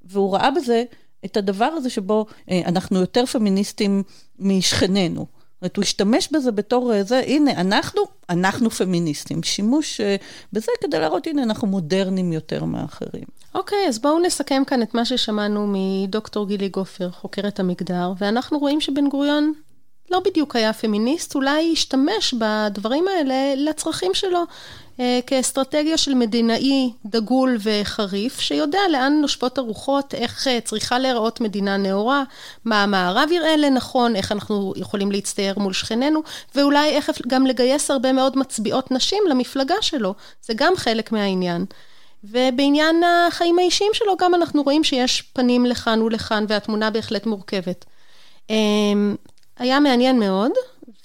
והוא 0.03 0.33
ראה 0.33 0.51
בזה 0.51 0.83
את 1.25 1.37
הדבר 1.37 1.65
הזה 1.65 1.89
שבו 1.89 2.25
אה, 2.49 2.61
אנחנו 2.65 2.99
יותר 2.99 3.25
פמיניסטים 3.25 4.03
משכנינו. 4.39 5.40
אומרת, 5.61 5.77
הוא 5.77 5.83
השתמש 5.83 6.29
בזה 6.31 6.51
בתור 6.51 6.93
אה, 6.93 7.03
זה, 7.03 7.23
הנה, 7.27 7.51
אנחנו, 7.51 8.01
אנחנו 8.29 8.69
פמיניסטים. 8.69 9.43
שימוש 9.43 10.01
אה, 10.01 10.15
בזה 10.53 10.71
כדי 10.81 10.99
להראות, 10.99 11.27
הנה, 11.27 11.43
אנחנו 11.43 11.67
מודרניים 11.67 12.33
יותר 12.33 12.63
מאחרים. 12.63 13.23
אוקיי, 13.55 13.77
okay, 13.85 13.89
אז 13.89 13.99
בואו 13.99 14.19
נסכם 14.19 14.63
כאן 14.67 14.81
את 14.81 14.93
מה 14.93 15.05
ששמענו 15.05 15.73
מדוקטור 15.73 16.47
גילי 16.47 16.69
גופר, 16.69 17.11
חוקרת 17.11 17.59
המגדר, 17.59 18.13
ואנחנו 18.17 18.59
רואים 18.59 18.81
שבן 18.81 19.09
גוריון 19.09 19.53
לא 20.11 20.19
בדיוק 20.25 20.55
היה 20.55 20.73
פמיניסט, 20.73 21.35
אולי 21.35 21.69
השתמש 21.73 22.33
בדברים 22.33 23.05
האלה 23.07 23.53
לצרכים 23.55 24.13
שלו. 24.13 24.43
אה, 25.01 25.19
כאסטרטגיה 25.27 25.97
של 25.97 26.13
מדינאי 26.13 26.91
דגול 27.05 27.57
וחריף, 27.63 28.39
שיודע 28.39 28.79
לאן 28.91 29.17
נושפות 29.21 29.57
הרוחות, 29.57 30.13
איך 30.13 30.47
אה, 30.47 30.61
צריכה 30.61 30.99
להיראות 30.99 31.41
מדינה 31.41 31.77
נאורה, 31.77 32.23
מה 32.65 32.83
המערב 32.83 33.29
יראה 33.31 33.57
לנכון, 33.57 34.15
איך 34.15 34.31
אנחנו 34.31 34.73
יכולים 34.75 35.11
להצטייר 35.11 35.59
מול 35.59 35.73
שכנינו, 35.73 36.21
ואולי 36.55 36.89
איך 36.89 37.11
גם 37.27 37.45
לגייס 37.45 37.91
הרבה 37.91 38.13
מאוד 38.13 38.37
מצביעות 38.37 38.91
נשים 38.91 39.23
למפלגה 39.29 39.75
שלו, 39.81 40.13
זה 40.41 40.53
גם 40.55 40.73
חלק 40.75 41.11
מהעניין. 41.11 41.65
ובעניין 42.23 43.03
החיים 43.03 43.59
האישיים 43.59 43.91
שלו 43.93 44.17
גם 44.17 44.35
אנחנו 44.35 44.63
רואים 44.63 44.83
שיש 44.83 45.21
פנים 45.21 45.65
לכאן 45.65 46.01
ולכאן, 46.01 46.45
והתמונה 46.47 46.89
בהחלט 46.89 47.25
מורכבת. 47.25 47.85
אמ, 48.49 49.15
היה 49.59 49.79
מעניין 49.79 50.19
מאוד, 50.19 50.51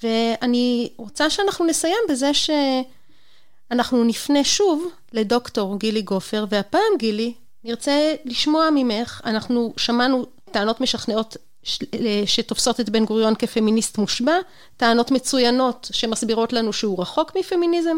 ואני 0.03 0.89
רוצה 0.97 1.29
שאנחנו 1.29 1.65
נסיים 1.65 1.99
בזה 2.09 2.33
ש... 2.33 2.49
אנחנו 3.71 4.03
נפנה 4.03 4.43
שוב 4.43 4.87
לדוקטור 5.13 5.79
גילי 5.79 6.01
גופר, 6.01 6.45
והפעם 6.49 6.97
גילי, 6.97 7.33
נרצה 7.63 8.15
לשמוע 8.25 8.69
ממך, 8.75 9.21
אנחנו 9.25 9.73
שמענו 9.77 10.25
טענות 10.51 10.81
משכנעות 10.81 11.37
שתופסות 12.25 12.79
את 12.79 12.89
בן 12.89 13.05
גוריון 13.05 13.35
כפמיניסט 13.35 13.97
מושבע, 13.97 14.35
טענות 14.77 15.11
מצוינות 15.11 15.87
שמסבירות 15.91 16.53
לנו 16.53 16.73
שהוא 16.73 17.01
רחוק 17.01 17.31
מפמיניזם, 17.37 17.97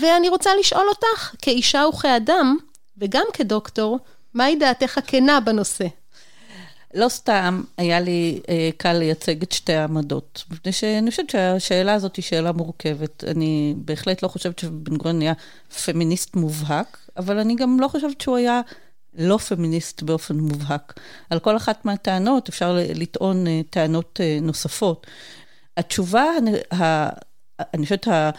ואני 0.00 0.28
רוצה 0.28 0.50
לשאול 0.60 0.88
אותך, 0.88 1.34
כאישה 1.42 1.84
וכאדם, 1.88 2.56
וגם 2.98 3.24
כדוקטור, 3.32 3.98
מהי 4.34 4.56
דעתך 4.56 4.98
הכנה 4.98 5.40
בנושא? 5.40 5.86
לא 6.94 7.08
סתם 7.08 7.62
היה 7.76 8.00
לי 8.00 8.40
אה, 8.48 8.70
קל 8.76 8.92
לייצג 8.92 9.42
את 9.42 9.52
שתי 9.52 9.72
העמדות, 9.72 10.44
מפני 10.50 10.72
שאני 10.72 11.10
חושבת 11.10 11.30
שהשאלה 11.30 11.94
הזאת 11.94 12.16
היא 12.16 12.22
שאלה 12.22 12.52
מורכבת. 12.52 13.24
אני 13.24 13.74
בהחלט 13.76 14.22
לא 14.22 14.28
חושבת 14.28 14.58
שבן 14.58 14.96
גוריון 14.96 15.20
היה 15.20 15.32
פמיניסט 15.84 16.36
מובהק, 16.36 16.98
אבל 17.16 17.38
אני 17.38 17.54
גם 17.54 17.80
לא 17.80 17.88
חושבת 17.88 18.20
שהוא 18.20 18.36
היה 18.36 18.60
לא 19.14 19.38
פמיניסט 19.38 20.02
באופן 20.02 20.36
מובהק. 20.36 21.00
על 21.30 21.38
כל 21.38 21.56
אחת 21.56 21.84
מהטענות 21.84 22.48
אפשר 22.48 22.78
לטעון 22.94 23.46
אה, 23.46 23.60
טענות 23.70 24.20
אה, 24.22 24.38
נוספות. 24.42 25.06
התשובה, 25.76 26.24
אני 27.74 27.84
חושבת 27.84 28.08
אה, 28.08 28.30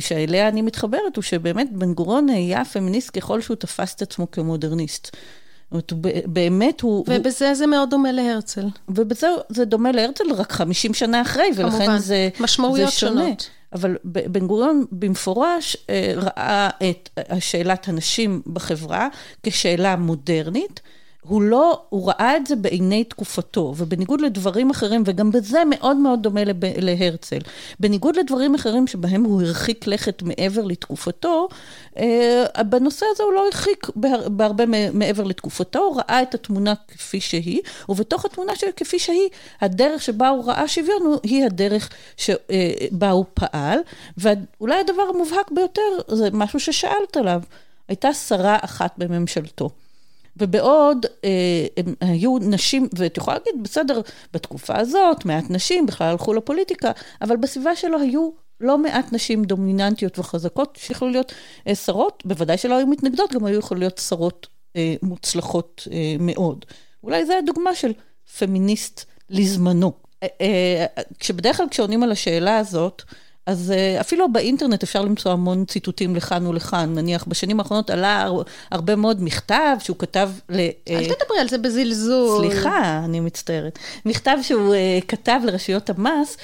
שאליה 0.00 0.48
אני 0.48 0.62
מתחברת, 0.62 1.16
הוא 1.16 1.22
שבאמת 1.22 1.68
בן 1.72 1.94
גוריון 1.94 2.28
היה 2.28 2.64
פמיניסט 2.64 3.18
ככל 3.18 3.40
שהוא 3.40 3.56
תפס 3.56 3.94
את 3.94 4.02
עצמו 4.02 4.30
כמודרניסט. 4.30 5.16
זאת 5.72 5.92
אומרת, 5.92 6.14
באמת 6.26 6.80
הוא... 6.80 7.04
ובזה 7.08 7.46
הוא... 7.48 7.54
זה 7.54 7.66
מאוד 7.66 7.90
דומה 7.90 8.12
להרצל. 8.12 8.66
ובזה 8.88 9.28
זה 9.48 9.64
דומה 9.64 9.92
להרצל 9.92 10.24
רק 10.36 10.52
50 10.52 10.94
שנה 10.94 11.22
אחרי, 11.22 11.50
ולכן 11.56 11.78
כמובן. 11.78 11.98
זה, 11.98 12.28
משמעויות 12.40 12.90
זה 12.90 12.96
שונה. 12.96 13.20
שונות. 13.20 13.50
אבל 13.72 13.96
בן 14.04 14.46
גוריון 14.46 14.84
במפורש 14.92 15.76
אה, 15.90 16.12
ראה 16.16 16.70
את 16.90 17.08
שאלת 17.40 17.88
הנשים 17.88 18.42
בחברה 18.46 19.08
כשאלה 19.42 19.96
מודרנית. 19.96 20.80
הוא 21.20 21.42
לא, 21.42 21.82
הוא 21.88 22.08
ראה 22.08 22.36
את 22.36 22.46
זה 22.46 22.56
בעיני 22.56 23.04
תקופתו, 23.04 23.74
ובניגוד 23.76 24.20
לדברים 24.20 24.70
אחרים, 24.70 25.02
וגם 25.06 25.30
בזה 25.30 25.62
מאוד 25.70 25.96
מאוד 25.96 26.22
דומה 26.22 26.44
לב, 26.44 26.56
להרצל, 26.64 27.38
בניגוד 27.80 28.16
לדברים 28.16 28.54
אחרים 28.54 28.86
שבהם 28.86 29.24
הוא 29.24 29.42
הרחיק 29.42 29.86
לכת 29.86 30.22
מעבר 30.22 30.64
לתקופתו, 30.64 31.48
אה, 31.98 32.44
בנושא 32.68 33.06
הזה 33.10 33.22
הוא 33.22 33.32
לא 33.32 33.44
הרחיק 33.46 33.86
בהר, 33.96 34.28
בהרבה 34.28 34.64
מעבר 34.92 35.24
לתקופתו, 35.24 35.78
הוא 35.78 35.96
ראה 35.96 36.22
את 36.22 36.34
התמונה 36.34 36.74
כפי 36.88 37.20
שהיא, 37.20 37.60
ובתוך 37.88 38.24
התמונה 38.24 38.56
שלה 38.56 38.72
כפי 38.72 38.98
שהיא, 38.98 39.28
הדרך 39.60 40.02
שבה 40.02 40.28
הוא 40.28 40.44
ראה 40.44 40.68
שוויון 40.68 41.16
היא 41.22 41.44
הדרך 41.44 41.90
שבה 42.16 43.06
אה, 43.06 43.10
הוא 43.10 43.24
פעל, 43.34 43.78
ואולי 44.18 44.80
הדבר 44.80 45.02
המובהק 45.14 45.50
ביותר 45.50 45.82
זה 46.08 46.28
משהו 46.32 46.60
ששאלת 46.60 47.16
עליו, 47.16 47.42
הייתה 47.88 48.12
שרה 48.12 48.58
אחת 48.60 48.94
בממשלתו. 48.98 49.70
ובעוד 50.40 51.06
אה, 51.24 51.66
הם 51.76 51.94
היו 52.00 52.38
נשים, 52.38 52.88
ואת 52.98 53.16
יכולה 53.16 53.36
להגיד, 53.36 53.62
בסדר, 53.62 54.00
בתקופה 54.32 54.78
הזאת 54.78 55.24
מעט 55.24 55.44
נשים 55.50 55.86
בכלל 55.86 56.06
הלכו 56.06 56.34
לפוליטיקה, 56.34 56.90
אבל 57.22 57.36
בסביבה 57.36 57.76
שלו 57.76 58.00
היו 58.00 58.30
לא 58.60 58.78
מעט 58.78 59.12
נשים 59.12 59.44
דומיננטיות 59.44 60.18
וחזקות 60.18 60.78
שיכולו 60.82 61.10
להיות 61.10 61.32
אה, 61.68 61.74
שרות, 61.74 62.22
בוודאי 62.26 62.58
שלא 62.58 62.74
היו 62.74 62.86
מתנגדות, 62.86 63.32
גם 63.32 63.44
היו 63.44 63.58
יכולות 63.58 63.80
להיות 63.80 63.98
שרות 63.98 64.46
אה, 64.76 64.94
מוצלחות 65.02 65.88
אה, 65.92 66.16
מאוד. 66.20 66.64
אולי 67.04 67.26
זו 67.26 67.32
הדוגמה 67.32 67.74
של 67.74 67.92
פמיניסט 68.38 69.04
לזמנו. 69.30 69.92
אה, 70.22 70.28
אה, 70.40 71.02
כשבדרך 71.18 71.56
כלל 71.56 71.66
כשעונים 71.70 72.02
על 72.02 72.12
השאלה 72.12 72.58
הזאת, 72.58 73.02
אז 73.50 73.72
אה, 73.76 74.00
אפילו 74.00 74.32
באינטרנט 74.32 74.82
אפשר 74.82 75.02
למצוא 75.02 75.32
המון 75.32 75.64
ציטוטים 75.64 76.16
לכאן 76.16 76.46
ולכאן. 76.46 76.94
נניח, 76.94 77.24
בשנים 77.28 77.60
האחרונות 77.60 77.90
עלה 77.90 78.28
הרבה 78.70 78.96
מאוד 78.96 79.22
מכתב 79.22 79.76
שהוא 79.80 79.96
כתב 79.98 80.30
ל... 80.48 80.58
אה, 80.58 80.70
אל 80.88 81.04
תדברי 81.04 81.38
על 81.40 81.48
זה 81.48 81.58
בזלזול. 81.58 82.50
סליחה, 82.50 83.00
אני 83.04 83.20
מצטערת. 83.20 83.78
מכתב 84.06 84.36
שהוא 84.42 84.74
אה, 84.74 84.98
כתב 85.08 85.40
לרשויות 85.44 85.90
המס, 85.90 86.36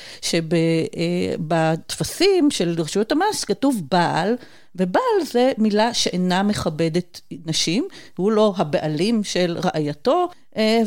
שבטפסים 1.40 2.50
של 2.50 2.74
רשויות 2.78 3.12
המס 3.12 3.44
כתוב 3.44 3.82
בעל, 3.90 4.34
ובעל 4.76 5.24
זה 5.24 5.52
מילה 5.58 5.94
שאינה 5.94 6.42
מכבדת 6.42 7.20
נשים, 7.46 7.88
הוא 8.16 8.32
לא 8.32 8.54
הבעלים 8.56 9.24
של 9.24 9.58
רעייתו, 9.64 10.28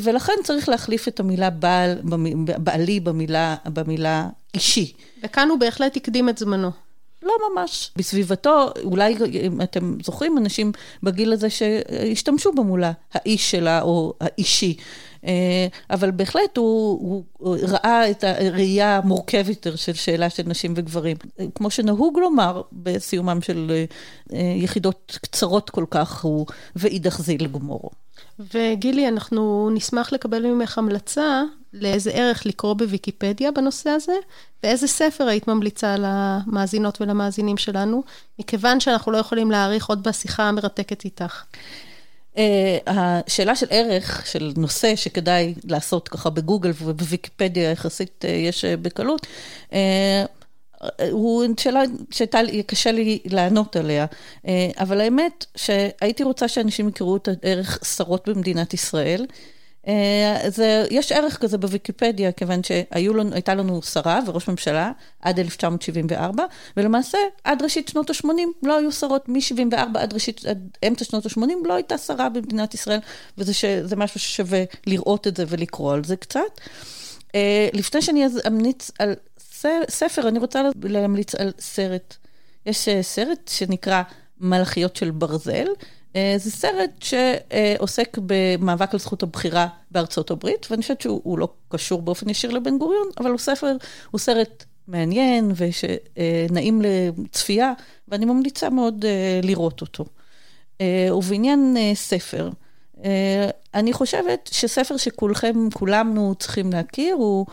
ולכן 0.03 0.33
צריך 0.43 0.69
להחליף 0.69 1.07
את 1.07 1.19
המילה 1.19 1.49
בעל, 1.49 1.97
בעלי 2.57 2.99
במילה, 2.99 3.55
במילה 3.65 4.27
אישי. 4.53 4.93
וכאן 5.23 5.49
הוא 5.49 5.59
בהחלט 5.59 5.97
הקדים 5.97 6.29
את 6.29 6.37
זמנו. 6.37 6.71
לא 7.23 7.33
ממש. 7.51 7.91
בסביבתו, 7.95 8.69
אולי 8.83 9.15
אם 9.33 9.61
אתם 9.61 9.97
זוכרים, 10.03 10.37
אנשים 10.37 10.71
בגיל 11.03 11.33
הזה 11.33 11.49
שהשתמשו 11.49 12.51
במולה, 12.51 12.91
האיש 13.13 13.51
שלה 13.51 13.81
או 13.81 14.13
האישי. 14.21 14.77
אה, 15.25 15.67
אבל 15.89 16.11
בהחלט 16.11 16.57
הוא, 16.57 17.23
הוא 17.37 17.57
ראה 17.61 18.11
את 18.11 18.23
הראייה 18.23 18.97
המורכבת 18.97 19.47
יותר 19.47 19.75
של 19.75 19.93
שאלה 19.93 20.29
של 20.29 20.43
נשים 20.45 20.73
וגברים. 20.75 21.17
כמו 21.55 21.69
שנהוג 21.69 22.19
לומר 22.19 22.61
בסיומם 22.71 23.41
של 23.41 23.83
אה, 24.33 24.53
יחידות 24.55 25.17
קצרות 25.21 25.69
כל 25.69 25.85
כך, 25.91 26.23
הוא 26.23 26.45
ואידך 26.75 27.21
זיל 27.21 27.47
גמור. 27.47 27.91
וגילי, 28.53 29.07
אנחנו 29.07 29.69
נשמח 29.73 30.13
לקבל 30.13 30.45
ממך 30.45 30.77
המלצה 30.77 31.43
לאיזה 31.73 32.11
ערך 32.11 32.45
לקרוא 32.45 32.73
בוויקיפדיה 32.73 33.51
בנושא 33.51 33.89
הזה, 33.89 34.13
ואיזה 34.63 34.87
ספר 34.87 35.27
היית 35.27 35.47
ממליצה 35.47 35.95
למאזינות 35.99 37.01
ולמאזינים 37.01 37.57
שלנו, 37.57 38.03
מכיוון 38.39 38.79
שאנחנו 38.79 39.11
לא 39.11 39.17
יכולים 39.17 39.51
להעריך 39.51 39.89
עוד 39.89 40.03
בשיחה 40.03 40.43
המרתקת 40.43 41.05
איתך. 41.05 41.43
Uh, 42.35 42.39
השאלה 42.87 43.55
של 43.55 43.65
ערך, 43.69 44.27
של 44.27 44.53
נושא 44.57 44.95
שכדאי 44.95 45.53
לעשות 45.63 46.09
ככה 46.09 46.29
בגוגל 46.29 46.71
ובוויקיפדיה 46.81 47.71
יחסית 47.71 48.25
uh, 48.25 48.27
יש 48.27 48.65
uh, 48.65 48.67
בקלות, 48.81 49.27
uh, 49.69 49.73
הוא 51.11 51.45
שאלה 51.59 51.81
שקשה 52.11 52.91
לי 52.91 53.19
לענות 53.25 53.75
עליה, 53.75 54.05
אבל 54.77 55.01
האמת 55.01 55.45
שהייתי 55.55 56.23
רוצה 56.23 56.47
שאנשים 56.47 56.89
יכירו 56.89 57.15
את 57.15 57.29
הערך 57.43 57.79
שרות 57.95 58.29
במדינת 58.29 58.73
ישראל. 58.73 59.25
אה, 59.87 60.49
זה, 60.49 60.85
יש 60.91 61.11
ערך 61.11 61.37
כזה 61.37 61.57
בוויקיפדיה, 61.57 62.31
כיוון 62.31 62.63
שהייתה 62.63 63.55
לנו 63.55 63.81
שרה 63.81 64.19
וראש 64.27 64.47
ממשלה 64.47 64.91
עד 65.21 65.39
1974, 65.39 66.43
ולמעשה 66.77 67.17
עד 67.43 67.61
ראשית 67.61 67.87
שנות 67.87 68.09
ה-80 68.09 68.27
לא 68.63 68.77
היו 68.77 68.91
שרות, 68.91 69.29
מ-74 69.29 69.99
עד 69.99 70.13
ראשית, 70.13 70.45
עד 70.45 70.69
אמצע 70.87 71.05
שנות 71.05 71.25
ה-80 71.25 71.67
לא 71.67 71.73
הייתה 71.73 71.97
שרה 71.97 72.29
במדינת 72.29 72.73
ישראל, 72.73 72.99
וזה 73.37 73.95
משהו 73.95 74.19
ששווה 74.19 74.63
לראות 74.87 75.27
את 75.27 75.37
זה 75.37 75.43
ולקרוא 75.47 75.93
על 75.93 76.03
זה 76.03 76.15
קצת. 76.15 76.41
אה, 77.35 77.69
לפני 77.73 78.01
שאני 78.01 78.25
אמליץ 78.47 78.91
על 78.99 79.13
ספר, 79.89 80.27
אני 80.27 80.39
רוצה 80.39 80.61
להמליץ 80.83 81.35
על 81.35 81.51
סרט. 81.59 82.17
יש 82.65 82.87
אה, 82.87 83.03
סרט 83.03 83.47
שנקרא 83.47 84.01
מלאכיות 84.39 84.95
של 84.95 85.11
ברזל. 85.11 85.67
אה, 86.15 86.35
זה 86.37 86.51
סרט 86.51 87.03
שעוסק 87.03 88.17
במאבק 88.25 88.93
על 88.93 88.99
זכות 88.99 89.23
הבחירה 89.23 89.67
בארצות 89.91 90.31
הברית, 90.31 90.67
ואני 90.69 90.81
חושבת 90.81 91.01
שהוא 91.01 91.39
לא 91.39 91.47
קשור 91.69 92.01
באופן 92.01 92.29
ישיר 92.29 92.51
לבן 92.51 92.77
גוריון, 92.77 93.07
אבל 93.19 93.29
הוא 93.29 93.37
ספר, 93.37 93.75
הוא 94.11 94.19
סרט 94.19 94.65
מעניין 94.87 95.51
ושנעים 95.55 96.81
לצפייה, 96.81 97.73
ואני 98.07 98.25
ממליצה 98.25 98.69
מאוד 98.69 99.05
אה, 99.05 99.39
לראות 99.43 99.81
אותו. 99.81 100.05
ובעניין 101.13 101.77
ספר, 101.93 102.49
אני 103.73 103.93
חושבת 103.93 104.49
שספר 104.51 104.97
שכולכם, 104.97 105.69
כולנו 105.73 106.35
צריכים 106.39 106.71
להכיר, 106.71 107.15
הוא 107.15 107.45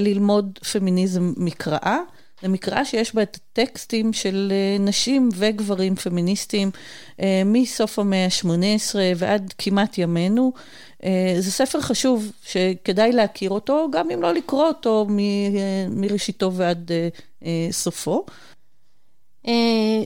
ללמוד 0.00 0.58
פמיניזם 0.72 1.32
מקראה. 1.36 1.98
זה 2.42 2.48
מקרא 2.48 2.84
שיש 2.84 3.14
בה 3.14 3.22
את 3.22 3.36
הטקסטים 3.36 4.12
של 4.12 4.52
נשים 4.80 5.28
וגברים 5.36 5.96
פמיניסטים 5.96 6.70
מסוף 7.44 7.98
המאה 7.98 8.24
ה-18 8.24 8.94
ועד 9.16 9.54
כמעט 9.58 9.98
ימינו. 9.98 10.52
זה 11.38 11.50
ספר 11.50 11.80
חשוב 11.80 12.32
שכדאי 12.44 13.12
להכיר 13.12 13.50
אותו, 13.50 13.88
גם 13.92 14.10
אם 14.10 14.22
לא 14.22 14.34
לקרוא 14.34 14.64
אותו 14.64 15.06
מראשיתו 15.90 16.52
ועד 16.52 16.90
סופו. 17.70 18.26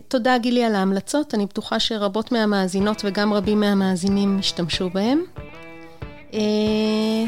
תודה 0.08 0.38
גילי 0.38 0.64
על 0.64 0.74
ההמלצות, 0.74 1.34
אני 1.34 1.46
בטוחה 1.46 1.80
שרבות 1.80 2.32
מהמאזינות 2.32 3.02
וגם 3.04 3.32
רבים 3.32 3.60
מהמאזינים 3.60 4.38
השתמשו 4.38 4.90
בהם. 4.90 5.22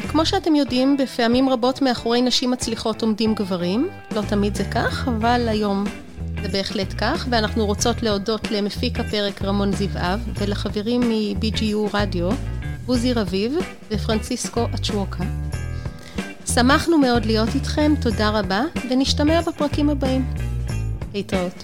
כמו 0.07 0.25
שאתם 0.25 0.55
יודעים, 0.55 0.97
בפעמים 0.97 1.49
רבות 1.49 1.81
מאחורי 1.81 2.21
נשים 2.21 2.51
מצליחות 2.51 3.01
עומדים 3.01 3.33
גברים, 3.35 3.89
לא 4.15 4.21
תמיד 4.21 4.55
זה 4.55 4.63
כך, 4.63 5.07
אבל 5.07 5.47
היום 5.47 5.85
זה 6.41 6.47
בהחלט 6.47 6.93
כך, 6.97 7.27
ואנחנו 7.29 7.65
רוצות 7.65 8.03
להודות 8.03 8.51
למפיק 8.51 8.99
הפרק 8.99 9.41
רמון 9.41 9.71
זבעב 9.71 10.19
ולחברים 10.39 11.01
מ-BGU 11.01 11.77
רדיו, 11.93 12.29
בוזי 12.85 13.13
רביב 13.13 13.55
ופרנציסקו 13.91 14.65
אצ'ווקה. 14.75 15.23
שמחנו 16.53 16.97
מאוד 16.97 17.25
להיות 17.25 17.49
איתכם, 17.55 17.93
תודה 18.01 18.29
רבה, 18.29 18.61
ונשתמע 18.89 19.41
בפרקים 19.41 19.89
הבאים. 19.89 20.25
להתראות. 21.13 21.63